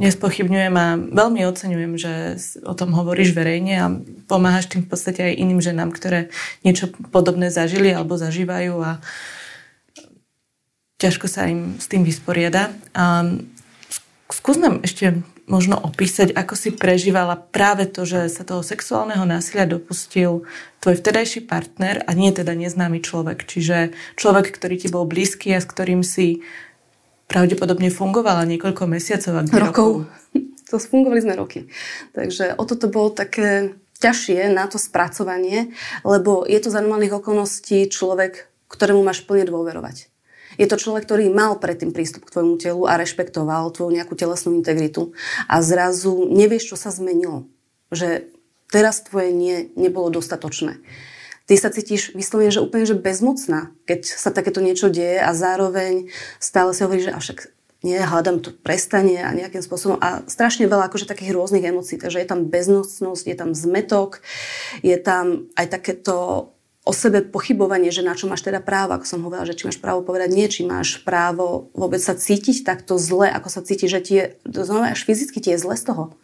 nespochybňujem 0.00 0.74
a 0.80 0.86
veľmi 0.96 1.44
oceňujem, 1.44 1.94
že 2.00 2.12
o 2.64 2.72
tom 2.72 2.96
hovoríš 2.96 3.36
verejne 3.36 3.74
a 3.76 3.86
pomáhaš 4.24 4.72
tým 4.72 4.88
v 4.88 4.90
podstate 4.90 5.20
aj 5.20 5.36
iným 5.36 5.60
ženám, 5.60 5.92
ktoré 5.92 6.32
niečo 6.64 6.88
podobné 7.12 7.52
zažili 7.52 7.92
alebo 7.92 8.16
zažívajú 8.16 8.74
a 8.80 9.04
ťažko 10.96 11.26
sa 11.28 11.48
im 11.52 11.76
s 11.76 11.84
tým 11.84 12.00
vysporiada. 12.04 12.72
A 12.96 13.28
skús 14.32 14.56
nám 14.56 14.80
ešte 14.80 15.20
možno 15.50 15.74
opísať, 15.76 16.30
ako 16.30 16.54
si 16.54 16.70
prežívala 16.70 17.34
práve 17.34 17.90
to, 17.90 18.06
že 18.06 18.30
sa 18.30 18.46
toho 18.46 18.62
sexuálneho 18.62 19.26
násilia 19.26 19.66
dopustil 19.66 20.46
tvoj 20.78 20.94
vtedajší 21.02 21.44
partner 21.44 22.06
a 22.06 22.14
nie 22.14 22.30
teda 22.30 22.54
neznámy 22.54 23.02
človek. 23.02 23.42
Čiže 23.44 23.92
človek, 24.14 24.54
ktorý 24.54 24.78
ti 24.78 24.88
bol 24.88 25.04
blízky 25.10 25.50
a 25.52 25.60
s 25.60 25.66
ktorým 25.66 26.06
si 26.06 26.46
pravdepodobne 27.30 27.94
fungovala 27.94 28.42
niekoľko 28.50 28.82
mesiacov 28.90 29.32
a 29.38 29.42
rokov. 29.46 29.90
To 30.70 30.78
fungovali 30.78 31.18
sme 31.18 31.34
roky. 31.34 31.66
Takže 32.14 32.54
o 32.54 32.62
toto 32.62 32.86
bolo 32.86 33.10
také 33.10 33.74
ťažšie 33.98 34.54
na 34.54 34.70
to 34.70 34.78
spracovanie, 34.78 35.74
lebo 36.06 36.46
je 36.46 36.62
to 36.62 36.70
za 36.70 36.78
normálnych 36.78 37.10
okolností 37.10 37.90
človek, 37.90 38.46
ktorému 38.70 39.02
máš 39.02 39.26
plne 39.26 39.50
dôverovať. 39.50 40.06
Je 40.62 40.70
to 40.70 40.78
človek, 40.78 41.10
ktorý 41.10 41.26
mal 41.26 41.58
predtým 41.58 41.90
prístup 41.90 42.22
k 42.22 42.38
tvojmu 42.38 42.54
telu 42.62 42.86
a 42.86 42.94
rešpektoval 43.02 43.74
tvoju 43.74 43.90
nejakú 43.98 44.14
telesnú 44.14 44.54
integritu 44.54 45.10
a 45.50 45.58
zrazu 45.58 46.26
nevieš, 46.30 46.74
čo 46.74 46.76
sa 46.78 46.94
zmenilo. 46.94 47.50
Že 47.90 48.30
teraz 48.70 49.02
tvoje 49.02 49.34
nie 49.34 49.74
nebolo 49.74 50.10
dostatočné. 50.10 50.78
Ty 51.50 51.58
sa 51.58 51.74
cítiš 51.74 52.14
vyslovene, 52.14 52.54
že 52.54 52.62
úplne 52.62 52.86
že 52.86 52.94
bezmocná, 52.94 53.74
keď 53.82 54.06
sa 54.06 54.30
takéto 54.30 54.62
niečo 54.62 54.86
deje 54.86 55.18
a 55.18 55.34
zároveň 55.34 56.06
stále 56.38 56.70
si 56.70 56.86
hovorí, 56.86 57.02
že 57.02 57.10
avšak 57.10 57.50
nie, 57.82 57.98
hľadám 57.98 58.38
to 58.38 58.54
prestane 58.54 59.18
a 59.18 59.34
nejakým 59.34 59.58
spôsobom 59.58 59.98
a 59.98 60.22
strašne 60.30 60.70
veľa 60.70 60.86
akože 60.86 61.10
takých 61.10 61.34
rôznych 61.34 61.66
emócií, 61.66 61.98
takže 61.98 62.22
je 62.22 62.30
tam 62.30 62.46
beznocnosť, 62.46 63.24
je 63.26 63.34
tam 63.34 63.50
zmetok, 63.50 64.22
je 64.86 64.94
tam 64.94 65.50
aj 65.58 65.66
takéto 65.74 66.14
o 66.86 66.92
sebe 66.94 67.18
pochybovanie, 67.26 67.90
že 67.90 68.06
na 68.06 68.14
čo 68.14 68.30
máš 68.30 68.46
teda 68.46 68.62
právo, 68.62 68.94
ako 68.94 69.10
som 69.10 69.26
hovorila, 69.26 69.50
že 69.50 69.58
či 69.58 69.66
máš 69.66 69.82
právo 69.82 70.06
povedať 70.06 70.30
nie, 70.30 70.46
či 70.46 70.62
máš 70.62 71.02
právo 71.02 71.74
vôbec 71.74 71.98
sa 71.98 72.14
cítiť 72.14 72.62
takto 72.62 72.94
zle, 72.94 73.26
ako 73.26 73.50
sa 73.50 73.66
cíti, 73.66 73.90
že 73.90 73.98
ti 73.98 74.22
je, 74.22 74.24
znamená, 74.46 74.94
až 74.94 75.02
fyzicky 75.02 75.42
ti 75.42 75.50
je 75.50 75.58
zle 75.58 75.74
z 75.74 75.82
toho. 75.82 76.14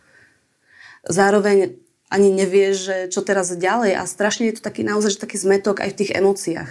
Zároveň 1.03 1.83
ani 2.11 2.31
nevieš, 2.31 2.77
že 2.77 2.97
čo 3.11 3.21
teraz 3.27 3.51
ďalej 3.51 3.99
a 3.99 4.03
strašne 4.07 4.51
je 4.51 4.59
to 4.59 4.63
taký 4.63 4.87
naozaj 4.87 5.19
že 5.19 5.23
taký 5.23 5.37
zmetok 5.39 5.83
aj 5.83 5.91
v 5.95 5.99
tých 5.99 6.15
emóciách. 6.15 6.71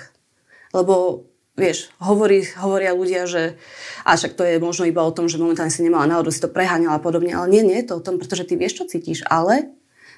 Lebo 0.72 1.28
vieš, 1.56 1.92
hovorí, 2.04 2.44
hovoria 2.60 2.92
ľudia, 2.96 3.28
že 3.28 3.60
a 4.04 4.16
však 4.16 4.36
to 4.36 4.44
je 4.44 4.60
možno 4.60 4.88
iba 4.88 5.04
o 5.04 5.16
tom, 5.16 5.32
že 5.32 5.40
momentálne 5.40 5.72
si 5.72 5.84
nemala 5.84 6.08
náhodou, 6.08 6.32
si 6.32 6.44
to 6.44 6.52
preháňala 6.52 7.00
a 7.00 7.04
podobne, 7.04 7.32
ale 7.32 7.48
nie, 7.48 7.64
nie 7.64 7.80
je 7.84 7.92
to 7.92 8.00
o 8.00 8.04
tom, 8.04 8.20
pretože 8.20 8.48
ty 8.48 8.60
vieš, 8.60 8.84
čo 8.84 8.92
cítiš, 8.92 9.24
ale 9.28 9.72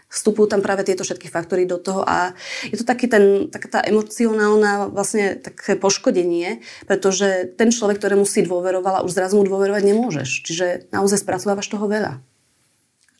vstupujú 0.08 0.48
tam 0.48 0.64
práve 0.64 0.88
tieto 0.88 1.04
všetky 1.04 1.28
faktory 1.28 1.68
do 1.68 1.78
toho 1.78 2.02
a 2.08 2.32
je 2.64 2.80
to 2.80 2.88
taký 2.88 3.12
ten, 3.12 3.52
taká 3.52 3.68
tá 3.68 3.80
emocionálna 3.84 4.88
vlastne 4.88 5.36
také 5.36 5.76
poškodenie, 5.76 6.64
pretože 6.88 7.54
ten 7.60 7.76
človek, 7.76 8.00
ktorému 8.00 8.24
si 8.24 8.48
dôverovala, 8.48 9.04
už 9.04 9.12
zrazu 9.12 9.36
mu 9.36 9.44
dôverovať 9.44 9.84
nemôžeš. 9.84 10.30
Čiže 10.48 10.68
naozaj 10.96 11.28
spracovávaš 11.28 11.68
toho 11.68 11.86
veľa. 11.92 12.24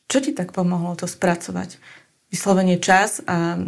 Čo 0.08 0.18
ti 0.24 0.32
tak 0.32 0.56
pomohlo 0.56 0.96
to 0.96 1.06
spracovať? 1.08 1.80
Vyslovene 2.32 2.80
čas 2.80 3.24
a 3.28 3.60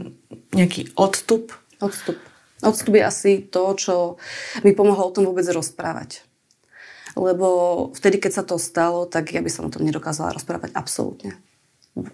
nejaký 0.55 0.96
odstup? 0.96 1.55
Odstup. 1.79 2.19
Odstup 2.60 2.93
je 2.96 3.03
asi 3.03 3.31
to, 3.48 3.75
čo 3.75 3.96
mi 4.67 4.75
pomohlo 4.75 5.08
o 5.08 5.15
tom 5.15 5.27
vôbec 5.27 5.48
rozprávať. 5.48 6.24
Lebo 7.15 7.48
vtedy, 7.96 8.19
keď 8.19 8.31
sa 8.31 8.43
to 8.43 8.60
stalo, 8.60 9.08
tak 9.08 9.31
ja 9.31 9.39
by 9.43 9.51
som 9.51 9.67
o 9.67 9.74
tom 9.74 9.84
nedokázala 9.88 10.36
rozprávať 10.36 10.75
absolútne 10.75 11.39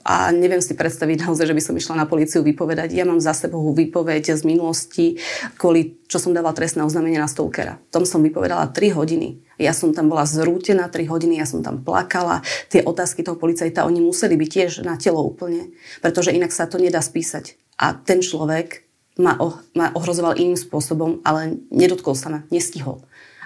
a 0.01 0.31
neviem 0.31 0.61
si 0.63 0.73
predstaviť 0.73 1.27
naozaj, 1.27 1.45
že 1.51 1.57
by 1.57 1.63
som 1.63 1.75
išla 1.77 1.95
na 2.03 2.07
policiu 2.09 2.41
vypovedať. 2.41 2.95
Ja 2.95 3.05
mám 3.05 3.21
za 3.21 3.35
sebou 3.35 3.61
výpoveď 3.75 4.33
z 4.33 4.43
minulosti, 4.47 5.19
kvôli 5.59 5.99
čo 6.09 6.17
som 6.17 6.33
dávala 6.33 6.55
trestné 6.55 6.81
oznámenie 6.81 7.19
na 7.21 7.29
Stolkera. 7.29 7.77
Tom 7.93 8.07
som 8.07 8.23
vypovedala 8.23 8.71
3 8.71 8.95
hodiny. 8.95 9.44
Ja 9.55 9.71
som 9.71 9.95
tam 9.95 10.11
bola 10.11 10.27
zrútená 10.27 10.91
3 10.91 11.07
hodiny, 11.07 11.39
ja 11.39 11.47
som 11.47 11.63
tam 11.63 11.81
plakala. 11.81 12.43
Tie 12.67 12.83
otázky 12.83 13.23
toho 13.23 13.39
policajta, 13.39 13.87
oni 13.87 14.03
museli 14.03 14.35
byť 14.35 14.49
tiež 14.51 14.71
na 14.83 14.99
telo 14.99 15.23
úplne, 15.23 15.71
pretože 16.03 16.35
inak 16.35 16.51
sa 16.51 16.67
to 16.67 16.75
nedá 16.75 16.99
spísať. 16.99 17.55
A 17.79 17.95
ten 17.95 18.19
človek 18.19 18.83
ma, 19.19 19.39
oh, 19.39 19.55
ma 19.75 19.91
ohrozoval 19.95 20.35
iným 20.35 20.59
spôsobom, 20.59 21.23
ale 21.23 21.59
nedotkol 21.71 22.15
sa 22.15 22.27
ma, 22.31 22.39
nestihol. 22.51 23.03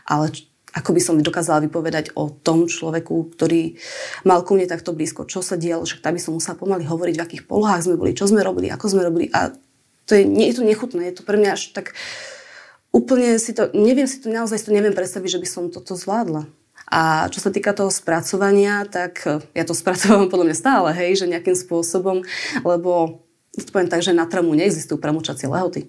Ale 0.10 0.34
ako 0.70 0.94
by 0.94 1.02
som 1.02 1.22
dokázala 1.22 1.66
vypovedať 1.66 2.14
o 2.14 2.30
tom 2.30 2.70
človeku, 2.70 3.34
ktorý 3.34 3.78
mal 4.22 4.46
ku 4.46 4.54
mne 4.54 4.70
takto 4.70 4.94
blízko, 4.94 5.26
čo 5.26 5.42
sa 5.42 5.58
dialo, 5.58 5.86
však 5.86 6.06
tam 6.06 6.14
by 6.14 6.22
som 6.22 6.38
musela 6.38 6.58
pomaly 6.58 6.86
hovoriť, 6.86 7.16
v 7.18 7.26
akých 7.26 7.44
polohách 7.50 7.90
sme 7.90 7.98
boli, 7.98 8.14
čo 8.14 8.30
sme 8.30 8.46
robili, 8.46 8.70
ako 8.70 8.86
sme 8.86 9.02
robili 9.02 9.34
a 9.34 9.50
to 10.06 10.18
je, 10.18 10.26
nie 10.26 10.50
je 10.50 10.58
to 10.58 10.66
nechutné, 10.66 11.10
je 11.10 11.22
to 11.22 11.24
pre 11.26 11.38
mňa 11.38 11.54
až 11.54 11.74
tak 11.74 11.94
úplne 12.90 13.38
si 13.38 13.52
to, 13.56 13.70
neviem 13.76 14.10
si 14.10 14.22
to, 14.22 14.30
naozaj 14.30 14.60
si 14.62 14.68
to 14.68 14.76
neviem 14.76 14.96
predstaviť, 14.96 15.40
že 15.40 15.42
by 15.42 15.48
som 15.48 15.64
toto 15.74 15.94
zvládla. 15.94 16.50
A 16.90 17.30
čo 17.30 17.38
sa 17.38 17.54
týka 17.54 17.78
toho 17.78 17.94
spracovania, 17.94 18.82
tak 18.90 19.22
ja 19.54 19.64
to 19.66 19.78
spracovávam 19.78 20.32
podľa 20.32 20.54
mňa 20.54 20.58
stále, 20.58 20.90
hej, 20.98 21.22
že 21.22 21.30
nejakým 21.30 21.54
spôsobom, 21.54 22.26
lebo 22.66 23.22
to 23.54 23.70
poviem 23.70 23.92
tak, 23.92 24.02
že 24.02 24.16
na 24.16 24.26
traumu 24.26 24.58
neexistujú 24.58 24.98
premočacie 24.98 25.46
lehoty 25.46 25.86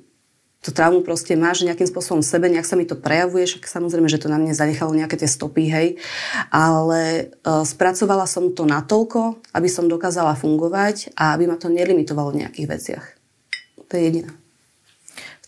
tú 0.61 0.77
traumu 0.77 1.01
proste 1.01 1.33
máš 1.41 1.65
nejakým 1.65 1.89
spôsobom 1.89 2.21
v 2.21 2.31
sebe, 2.31 2.47
nejak 2.53 2.69
sa 2.69 2.77
mi 2.77 2.85
to 2.85 2.93
prejavuje, 2.93 3.49
však 3.49 3.65
samozrejme, 3.65 4.13
že 4.13 4.21
to 4.21 4.29
na 4.29 4.37
mne 4.37 4.53
zanechalo 4.53 4.93
nejaké 4.93 5.17
tie 5.17 5.29
stopy, 5.29 5.73
hej, 5.73 5.89
ale 6.53 7.33
uh, 7.49 7.65
spracovala 7.65 8.29
som 8.29 8.53
to 8.53 8.69
natoľko, 8.69 9.41
aby 9.57 9.69
som 9.73 9.89
dokázala 9.89 10.37
fungovať 10.37 11.17
a 11.17 11.33
aby 11.33 11.49
ma 11.49 11.57
to 11.57 11.73
nelimitovalo 11.73 12.37
v 12.37 12.45
nejakých 12.45 12.67
veciach. 12.69 13.05
To 13.89 13.93
je 13.97 14.03
jediné. 14.05 14.31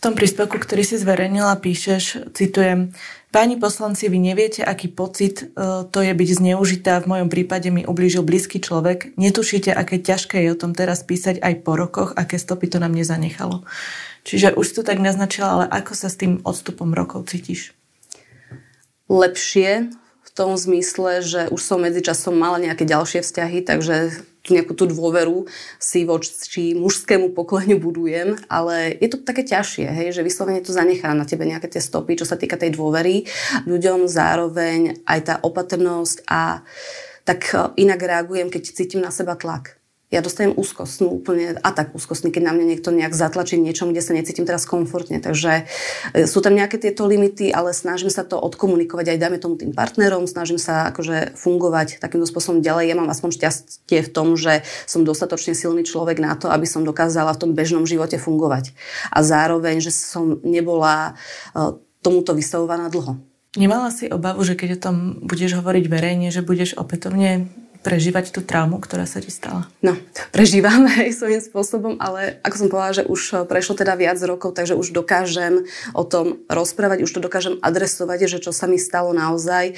Tom 0.03 0.19
príspevku, 0.19 0.59
ktorý 0.59 0.83
si 0.83 0.99
zverejnila, 0.99 1.55
píšeš, 1.63 2.35
citujem, 2.35 2.91
Páni 3.33 3.57
poslanci, 3.57 4.13
vy 4.13 4.21
neviete, 4.21 4.61
aký 4.61 4.93
pocit 4.93 5.41
uh, 5.57 5.89
to 5.89 6.05
je 6.05 6.13
byť 6.13 6.29
zneužitá. 6.37 7.01
V 7.01 7.17
mojom 7.17 7.33
prípade 7.33 7.65
mi 7.73 7.81
ublížil 7.81 8.21
blízky 8.21 8.61
človek. 8.61 9.17
Netušíte, 9.17 9.73
aké 9.73 9.97
ťažké 9.97 10.37
je 10.45 10.53
o 10.53 10.59
tom 10.59 10.77
teraz 10.77 11.01
písať 11.01 11.41
aj 11.41 11.65
po 11.65 11.73
rokoch, 11.73 12.13
aké 12.13 12.37
stopy 12.37 12.69
to 12.69 12.77
na 12.77 12.93
mne 12.93 13.01
zanechalo. 13.01 13.65
Čiže 14.21 14.53
už 14.53 14.77
to 14.77 14.81
tak 14.85 15.01
naznačila, 15.01 15.49
ale 15.49 15.65
ako 15.65 15.97
sa 15.97 16.13
s 16.13 16.19
tým 16.21 16.45
odstupom 16.45 16.93
rokov 16.93 17.33
cítiš? 17.33 17.73
Lepšie 19.09 19.89
v 19.97 20.29
tom 20.37 20.53
zmysle, 20.53 21.25
že 21.25 21.49
už 21.49 21.57
som 21.57 21.81
medzičasom 21.81 22.37
mala 22.37 22.61
nejaké 22.61 22.85
ďalšie 22.85 23.25
vzťahy, 23.25 23.65
takže 23.65 24.13
nejakú 24.51 24.75
tú 24.75 24.83
dôveru 24.89 25.47
si 25.79 26.03
voči 26.03 26.75
mužskému 26.75 27.31
pokoleniu 27.31 27.79
budujem, 27.79 28.35
ale 28.51 28.99
je 28.99 29.07
to 29.07 29.23
také 29.23 29.47
ťažšie, 29.47 29.87
hej, 29.87 30.07
že 30.11 30.25
vyslovene 30.25 30.59
to 30.59 30.75
zanechá 30.75 31.15
na 31.15 31.23
tebe 31.23 31.47
nejaké 31.47 31.71
tie 31.71 31.79
stopy, 31.79 32.19
čo 32.19 32.27
sa 32.27 32.35
týka 32.35 32.59
tej 32.59 32.75
dôvery. 32.75 33.23
Ľuďom, 33.63 34.11
zároveň 34.11 35.05
aj 35.07 35.19
tá 35.23 35.35
opatrnosť 35.39 36.27
a 36.27 36.65
tak 37.23 37.55
inak 37.79 38.03
reagujem, 38.03 38.51
keď 38.51 38.63
cítim 38.75 38.99
na 38.99 39.15
seba 39.15 39.39
tlak 39.39 39.82
ja 40.13 40.21
dostanem 40.21 40.53
úzkostnú 40.53 41.09
úplne 41.09 41.57
tak 41.57 41.97
úzkostný, 41.97 42.29
keď 42.29 42.45
na 42.45 42.53
mňa 42.53 42.65
niekto 42.69 42.93
nejak 42.93 43.17
zatlačí 43.17 43.57
niečom, 43.57 43.89
kde 43.89 44.05
sa 44.05 44.13
necítim 44.13 44.45
teraz 44.45 44.69
komfortne. 44.69 45.17
Takže 45.17 45.65
e, 46.13 46.29
sú 46.29 46.37
tam 46.45 46.53
nejaké 46.53 46.77
tieto 46.77 47.09
limity, 47.09 47.49
ale 47.49 47.73
snažím 47.73 48.13
sa 48.13 48.21
to 48.21 48.37
odkomunikovať 48.37 49.09
aj 49.09 49.17
dáme 49.17 49.41
tomu 49.41 49.57
tým 49.57 49.73
partnerom, 49.73 50.29
snažím 50.29 50.61
sa 50.61 50.93
akože 50.93 51.33
fungovať 51.33 51.97
takýmto 51.97 52.29
spôsobom 52.29 52.61
ďalej. 52.61 52.93
Ja 52.93 52.95
mám 53.01 53.09
aspoň 53.09 53.41
šťastie 53.41 54.05
v 54.05 54.09
tom, 54.13 54.37
že 54.37 54.61
som 54.85 55.01
dostatočne 55.01 55.57
silný 55.57 55.81
človek 55.81 56.21
na 56.21 56.37
to, 56.37 56.53
aby 56.53 56.69
som 56.69 56.85
dokázala 56.85 57.33
v 57.33 57.41
tom 57.41 57.51
bežnom 57.57 57.89
živote 57.89 58.21
fungovať. 58.21 58.77
A 59.09 59.25
zároveň, 59.25 59.81
že 59.81 59.89
som 59.89 60.37
nebola 60.45 61.17
e, 61.57 61.73
tomuto 62.05 62.37
vystavovaná 62.37 62.93
dlho. 62.93 63.17
Nemala 63.53 63.93
si 63.93 64.09
obavu, 64.09 64.41
že 64.41 64.57
keď 64.57 64.69
o 64.77 64.81
tom 64.81 64.95
budeš 65.25 65.61
hovoriť 65.61 65.85
verejne, 65.85 66.33
že 66.33 66.41
budeš 66.41 66.73
opätovne 66.73 67.49
prežívať 67.83 68.31
tú 68.31 68.39
traumu, 68.39 68.79
ktorá 68.79 69.03
sa 69.03 69.19
ti 69.19 69.27
stala? 69.27 69.67
No, 69.83 69.99
prežívam 70.31 70.87
aj 71.03 71.11
svojím 71.19 71.43
spôsobom, 71.43 71.99
ale 71.99 72.39
ako 72.41 72.55
som 72.55 72.67
povedala, 72.71 72.97
že 72.97 73.03
už 73.05 73.21
eh, 73.21 73.35
prešlo 73.43 73.75
teda 73.75 73.93
viac 73.99 74.17
rokov, 74.23 74.55
takže 74.55 74.79
už 74.79 74.95
dokážem 74.95 75.67
o 75.91 76.03
tom 76.07 76.41
rozprávať, 76.47 77.03
už 77.03 77.11
to 77.11 77.21
dokážem 77.21 77.59
adresovať, 77.59 78.31
že 78.31 78.39
čo 78.39 78.55
sa 78.55 78.65
mi 78.65 78.79
stalo 78.79 79.11
naozaj, 79.11 79.75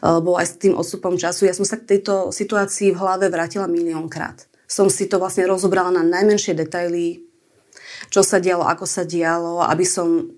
lebo 0.00 0.38
aj 0.38 0.46
s 0.46 0.54
tým 0.56 0.78
odstupom 0.78 1.18
času. 1.18 1.50
Ja 1.50 1.54
som 1.58 1.66
sa 1.66 1.76
k 1.76 1.98
tejto 1.98 2.30
situácii 2.30 2.94
v 2.94 3.00
hlave 3.02 3.26
vrátila 3.28 3.66
miliónkrát. 3.66 4.46
Som 4.70 4.86
si 4.88 5.10
to 5.10 5.18
vlastne 5.18 5.48
rozobrala 5.48 5.90
na 5.90 6.06
najmenšie 6.06 6.54
detaily, 6.54 7.26
čo 8.14 8.22
sa 8.22 8.38
dialo, 8.38 8.62
ako 8.62 8.86
sa 8.86 9.02
dialo, 9.02 9.64
aby 9.66 9.82
som 9.82 10.30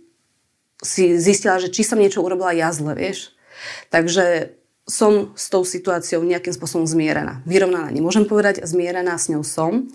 si 0.81 1.21
zistila, 1.21 1.61
že 1.61 1.69
či 1.69 1.85
som 1.85 2.01
niečo 2.01 2.25
urobila 2.25 2.57
ja 2.57 2.73
zle, 2.73 2.97
vieš. 2.97 3.37
Takže 3.93 4.57
som 4.91 5.31
s 5.39 5.47
tou 5.47 5.63
situáciou 5.63 6.27
nejakým 6.27 6.51
spôsobom 6.51 6.83
zmierená. 6.83 7.47
Vyrovnaná 7.47 7.95
nemôžem 7.95 8.27
povedať, 8.27 8.67
zmierená 8.67 9.15
s 9.15 9.31
ňou 9.31 9.47
som. 9.47 9.87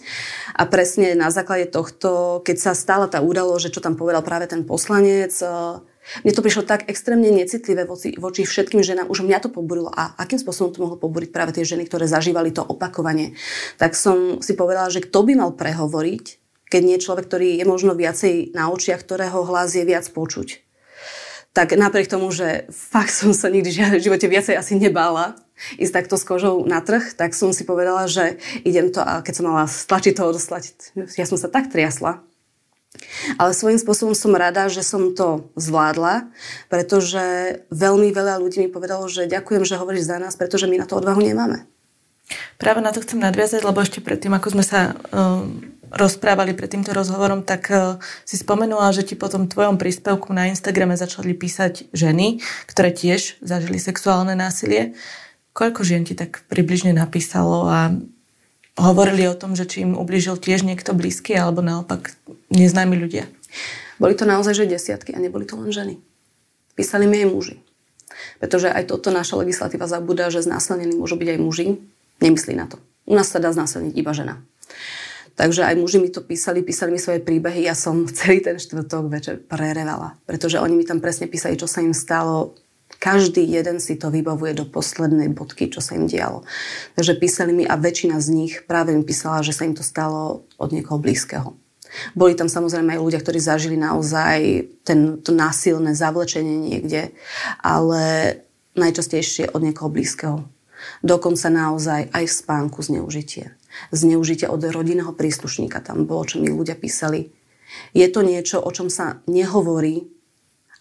A 0.55 0.63
presne 0.63 1.19
na 1.19 1.27
základe 1.27 1.67
tohto, 1.67 2.39
keď 2.47 2.57
sa 2.57 2.71
stala 2.71 3.11
tá 3.11 3.19
udalosť, 3.19 3.69
že 3.69 3.73
čo 3.75 3.83
tam 3.83 3.99
povedal 3.99 4.23
práve 4.23 4.47
ten 4.47 4.63
poslanec, 4.63 5.35
eh, 5.43 5.83
mne 6.23 6.33
to 6.37 6.45
prišlo 6.45 6.63
tak 6.63 6.87
extrémne 6.87 7.27
necitlivé 7.27 7.83
voči, 7.83 8.15
voči 8.15 8.47
všetkým 8.47 8.79
ženám. 8.79 9.11
Už 9.11 9.25
mňa 9.25 9.43
to 9.43 9.49
poburilo. 9.51 9.91
A 9.91 10.15
akým 10.15 10.39
spôsobom 10.39 10.71
to 10.71 10.81
mohlo 10.85 10.95
poburiť 10.95 11.29
práve 11.35 11.51
tie 11.51 11.67
ženy, 11.67 11.83
ktoré 11.89 12.07
zažívali 12.07 12.55
to 12.55 12.63
opakovanie. 12.63 13.35
Tak 13.81 13.97
som 13.97 14.39
si 14.39 14.55
povedala, 14.55 14.87
že 14.93 15.03
kto 15.03 15.25
by 15.27 15.33
mal 15.35 15.51
prehovoriť, 15.57 16.25
keď 16.69 16.81
nie 16.81 17.01
človek, 17.01 17.25
ktorý 17.27 17.47
je 17.57 17.65
možno 17.67 17.97
viacej 17.97 18.53
na 18.53 18.69
očiach, 18.69 19.01
ktorého 19.01 19.43
hlas 19.43 19.73
je 19.73 19.83
viac 19.85 20.05
počuť 20.09 20.64
tak 21.55 21.71
napriek 21.71 22.11
tomu, 22.11 22.27
že 22.35 22.67
fakt 22.67 23.15
som 23.15 23.31
sa 23.31 23.47
nikdy 23.47 23.71
v 23.71 24.03
živote 24.03 24.27
viacej 24.27 24.59
asi 24.59 24.75
nebála 24.75 25.39
ísť 25.79 26.03
takto 26.03 26.19
s 26.19 26.27
kožou 26.27 26.67
na 26.67 26.83
trh, 26.83 27.15
tak 27.15 27.31
som 27.31 27.55
si 27.55 27.63
povedala, 27.63 28.11
že 28.11 28.35
idem 28.67 28.91
to 28.91 28.99
a 28.99 29.23
keď 29.23 29.33
som 29.39 29.47
mala 29.47 29.63
stlačiť 29.63 30.19
to 30.19 30.23
odoslať, 30.27 30.63
ja 31.15 31.23
som 31.23 31.39
sa 31.39 31.47
tak 31.47 31.71
triasla. 31.71 32.19
Ale 33.39 33.55
svojím 33.55 33.79
spôsobom 33.79 34.15
som 34.15 34.35
rada, 34.35 34.67
že 34.67 34.83
som 34.83 35.15
to 35.15 35.51
zvládla, 35.55 36.27
pretože 36.67 37.23
veľmi 37.71 38.11
veľa 38.11 38.39
ľudí 38.39 38.67
mi 38.67 38.69
povedalo, 38.71 39.07
že 39.07 39.27
ďakujem, 39.31 39.63
že 39.63 39.79
hovoríš 39.79 40.11
za 40.11 40.19
nás, 40.19 40.35
pretože 40.35 40.67
my 40.67 40.83
na 40.83 40.87
to 40.87 40.99
odvahu 40.99 41.23
nemáme. 41.23 41.67
Práve 42.59 42.79
na 42.83 42.91
to 42.95 43.03
chcem 43.03 43.19
nadviazať, 43.19 43.63
lebo 43.63 43.79
ešte 43.83 44.03
predtým, 44.03 44.31
ako 44.35 44.59
sme 44.59 44.63
sa 44.63 44.95
um 45.11 45.74
rozprávali 45.95 46.51
pred 46.51 46.67
týmto 46.67 46.91
rozhovorom, 46.91 47.47
tak 47.47 47.71
uh, 47.71 47.97
si 48.27 48.35
spomenula, 48.35 48.91
že 48.91 49.07
ti 49.07 49.15
po 49.15 49.31
tom 49.31 49.47
tvojom 49.47 49.79
príspevku 49.79 50.35
na 50.35 50.51
Instagrame 50.51 50.99
začali 50.99 51.31
písať 51.31 51.89
ženy, 51.95 52.43
ktoré 52.67 52.91
tiež 52.91 53.39
zažili 53.39 53.79
sexuálne 53.79 54.35
násilie. 54.35 54.93
Koľko 55.55 55.87
žien 55.87 56.03
ti 56.03 56.19
tak 56.19 56.43
približne 56.51 56.91
napísalo 56.91 57.71
a 57.71 57.95
hovorili 58.75 59.23
o 59.31 59.39
tom, 59.39 59.55
že 59.55 59.63
či 59.63 59.87
im 59.87 59.95
ubližil 59.95 60.35
tiež 60.35 60.67
niekto 60.67 60.91
blízky 60.91 61.31
alebo 61.31 61.63
naopak 61.63 62.11
neznámi 62.51 62.99
ľudia? 62.99 63.31
Boli 63.95 64.19
to 64.19 64.27
naozaj 64.27 64.51
že 64.51 64.67
desiatky 64.67 65.15
a 65.15 65.23
neboli 65.23 65.47
to 65.47 65.55
len 65.55 65.71
ženy. 65.71 65.95
Písali 66.75 67.07
mi 67.07 67.23
aj 67.23 67.31
muži. 67.31 67.55
Pretože 68.43 68.67
aj 68.67 68.91
toto 68.91 69.15
naša 69.15 69.39
legislatíva 69.39 69.87
zabúda, 69.87 70.27
že 70.27 70.43
znásilnení 70.43 70.99
môžu 70.99 71.15
byť 71.15 71.29
aj 71.35 71.39
muži. 71.39 71.79
Nemyslí 72.19 72.53
na 72.59 72.67
to. 72.67 72.83
U 73.07 73.15
nás 73.15 73.31
sa 73.31 73.39
dá 73.39 73.55
znásilniť 73.55 73.95
iba 73.95 74.11
žena. 74.11 74.43
Takže 75.35 75.67
aj 75.67 75.75
muži 75.75 75.99
mi 75.99 76.07
to 76.07 76.23
písali, 76.23 76.63
písali 76.63 76.95
mi 76.95 76.99
svoje 76.99 77.19
príbehy. 77.19 77.67
Ja 77.67 77.75
som 77.75 78.07
celý 78.17 78.39
ten 78.39 78.55
štvrtok 78.55 79.11
večer 79.11 79.35
prerevala, 79.43 80.15
pretože 80.23 80.57
oni 80.57 80.79
mi 80.79 80.87
tam 80.87 81.03
presne 81.03 81.27
písali, 81.27 81.59
čo 81.59 81.67
sa 81.67 81.83
im 81.83 81.91
stalo. 81.91 82.55
Každý 82.95 83.43
jeden 83.43 83.83
si 83.83 83.99
to 83.99 84.07
vybavuje 84.07 84.55
do 84.55 84.65
poslednej 84.65 85.27
bodky, 85.35 85.67
čo 85.67 85.83
sa 85.83 85.99
im 85.99 86.07
dialo. 86.07 86.47
Takže 86.95 87.19
písali 87.19 87.51
mi 87.51 87.67
a 87.67 87.75
väčšina 87.75 88.17
z 88.23 88.27
nich 88.31 88.53
práve 88.63 88.95
mi 88.95 89.03
písala, 89.03 89.43
že 89.43 89.51
sa 89.51 89.67
im 89.67 89.75
to 89.75 89.83
stalo 89.83 90.47
od 90.55 90.69
niekoho 90.71 91.01
blízkeho. 91.01 91.53
Boli 92.15 92.33
tam 92.37 92.47
samozrejme 92.47 92.95
aj 92.95 93.03
ľudia, 93.03 93.19
ktorí 93.19 93.39
zažili 93.41 93.77
naozaj 93.77 94.67
ten, 94.87 95.19
to 95.19 95.35
násilné 95.35 95.95
zavlečenie 95.97 96.55
niekde, 96.55 97.11
ale 97.59 98.35
najčastejšie 98.75 99.51
od 99.51 99.61
niekoho 99.63 99.91
blízkeho. 99.91 100.45
Dokonca 101.01 101.47
naozaj 101.49 102.13
aj 102.13 102.23
v 102.25 102.37
spánku 102.37 102.79
zneužitie 102.85 103.54
zneužitia 103.91 104.51
od 104.51 104.61
rodinného 104.63 105.11
príslušníka. 105.13 105.81
Tam 105.81 106.07
bolo, 106.07 106.25
čo 106.27 106.37
mi 106.41 106.51
ľudia 106.51 106.75
písali. 106.77 107.31
Je 107.91 108.07
to 108.07 108.21
niečo, 108.21 108.61
o 108.61 108.69
čom 108.69 108.87
sa 108.87 109.19
nehovorí 109.25 110.15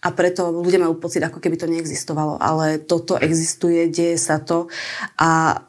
a 0.05 0.13
preto 0.13 0.53
ľudia 0.53 0.85
majú 0.85 1.01
pocit, 1.01 1.25
ako 1.25 1.41
keby 1.41 1.57
to 1.57 1.65
neexistovalo. 1.65 2.37
Ale 2.37 2.77
toto 2.85 3.17
existuje, 3.17 3.89
deje 3.89 4.21
sa 4.21 4.37
to 4.37 4.69
a 5.17 5.59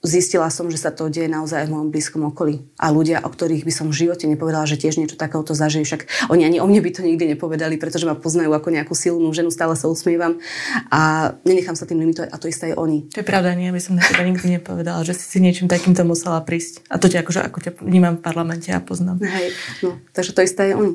zistila 0.00 0.48
som, 0.48 0.72
že 0.72 0.80
sa 0.80 0.88
to 0.88 1.12
deje 1.12 1.28
naozaj 1.28 1.68
v 1.68 1.72
mojom 1.76 1.88
blízkom 1.92 2.24
okolí. 2.32 2.64
A 2.80 2.88
ľudia, 2.88 3.20
o 3.20 3.28
ktorých 3.28 3.68
by 3.68 3.72
som 3.72 3.86
v 3.92 4.08
živote 4.08 4.24
nepovedala, 4.24 4.64
že 4.64 4.80
tiež 4.80 4.96
niečo 4.96 5.20
takéhoto 5.20 5.52
zažijú, 5.52 5.84
však 5.84 6.32
oni 6.32 6.48
ani 6.48 6.56
o 6.56 6.66
mne 6.66 6.80
by 6.80 6.90
to 6.96 7.04
nikdy 7.04 7.36
nepovedali, 7.36 7.76
pretože 7.76 8.08
ma 8.08 8.16
poznajú 8.16 8.48
ako 8.56 8.68
nejakú 8.72 8.96
silnú 8.96 9.28
ženu, 9.36 9.52
stále 9.52 9.76
sa 9.76 9.92
usmievam 9.92 10.40
a 10.88 11.32
nenechám 11.44 11.76
sa 11.76 11.84
tým 11.84 12.00
limitovať 12.00 12.32
a 12.32 12.36
to 12.40 12.48
isté 12.48 12.72
aj 12.72 12.80
oni. 12.80 12.98
To 13.12 13.20
je 13.20 13.28
pravda, 13.28 13.52
nie, 13.52 13.68
by 13.68 13.80
som 13.80 14.00
na 14.00 14.04
teba 14.04 14.24
nikdy 14.24 14.56
nepovedala, 14.56 15.04
že 15.04 15.12
si 15.12 15.36
si 15.36 15.38
niečím 15.38 15.68
takýmto 15.68 16.00
musela 16.08 16.40
prísť. 16.40 16.88
A 16.88 16.96
to 16.96 17.12
ťa 17.12 17.20
akože, 17.20 17.40
ako 17.44 17.58
ťa 17.60 17.70
vnímam 17.84 18.16
v 18.16 18.24
parlamente 18.24 18.72
a 18.72 18.80
poznám. 18.80 19.20
Hej, 19.20 19.52
no, 19.84 20.00
takže 20.16 20.32
to 20.32 20.40
isté 20.40 20.72
aj 20.72 20.80
oni. 20.80 20.92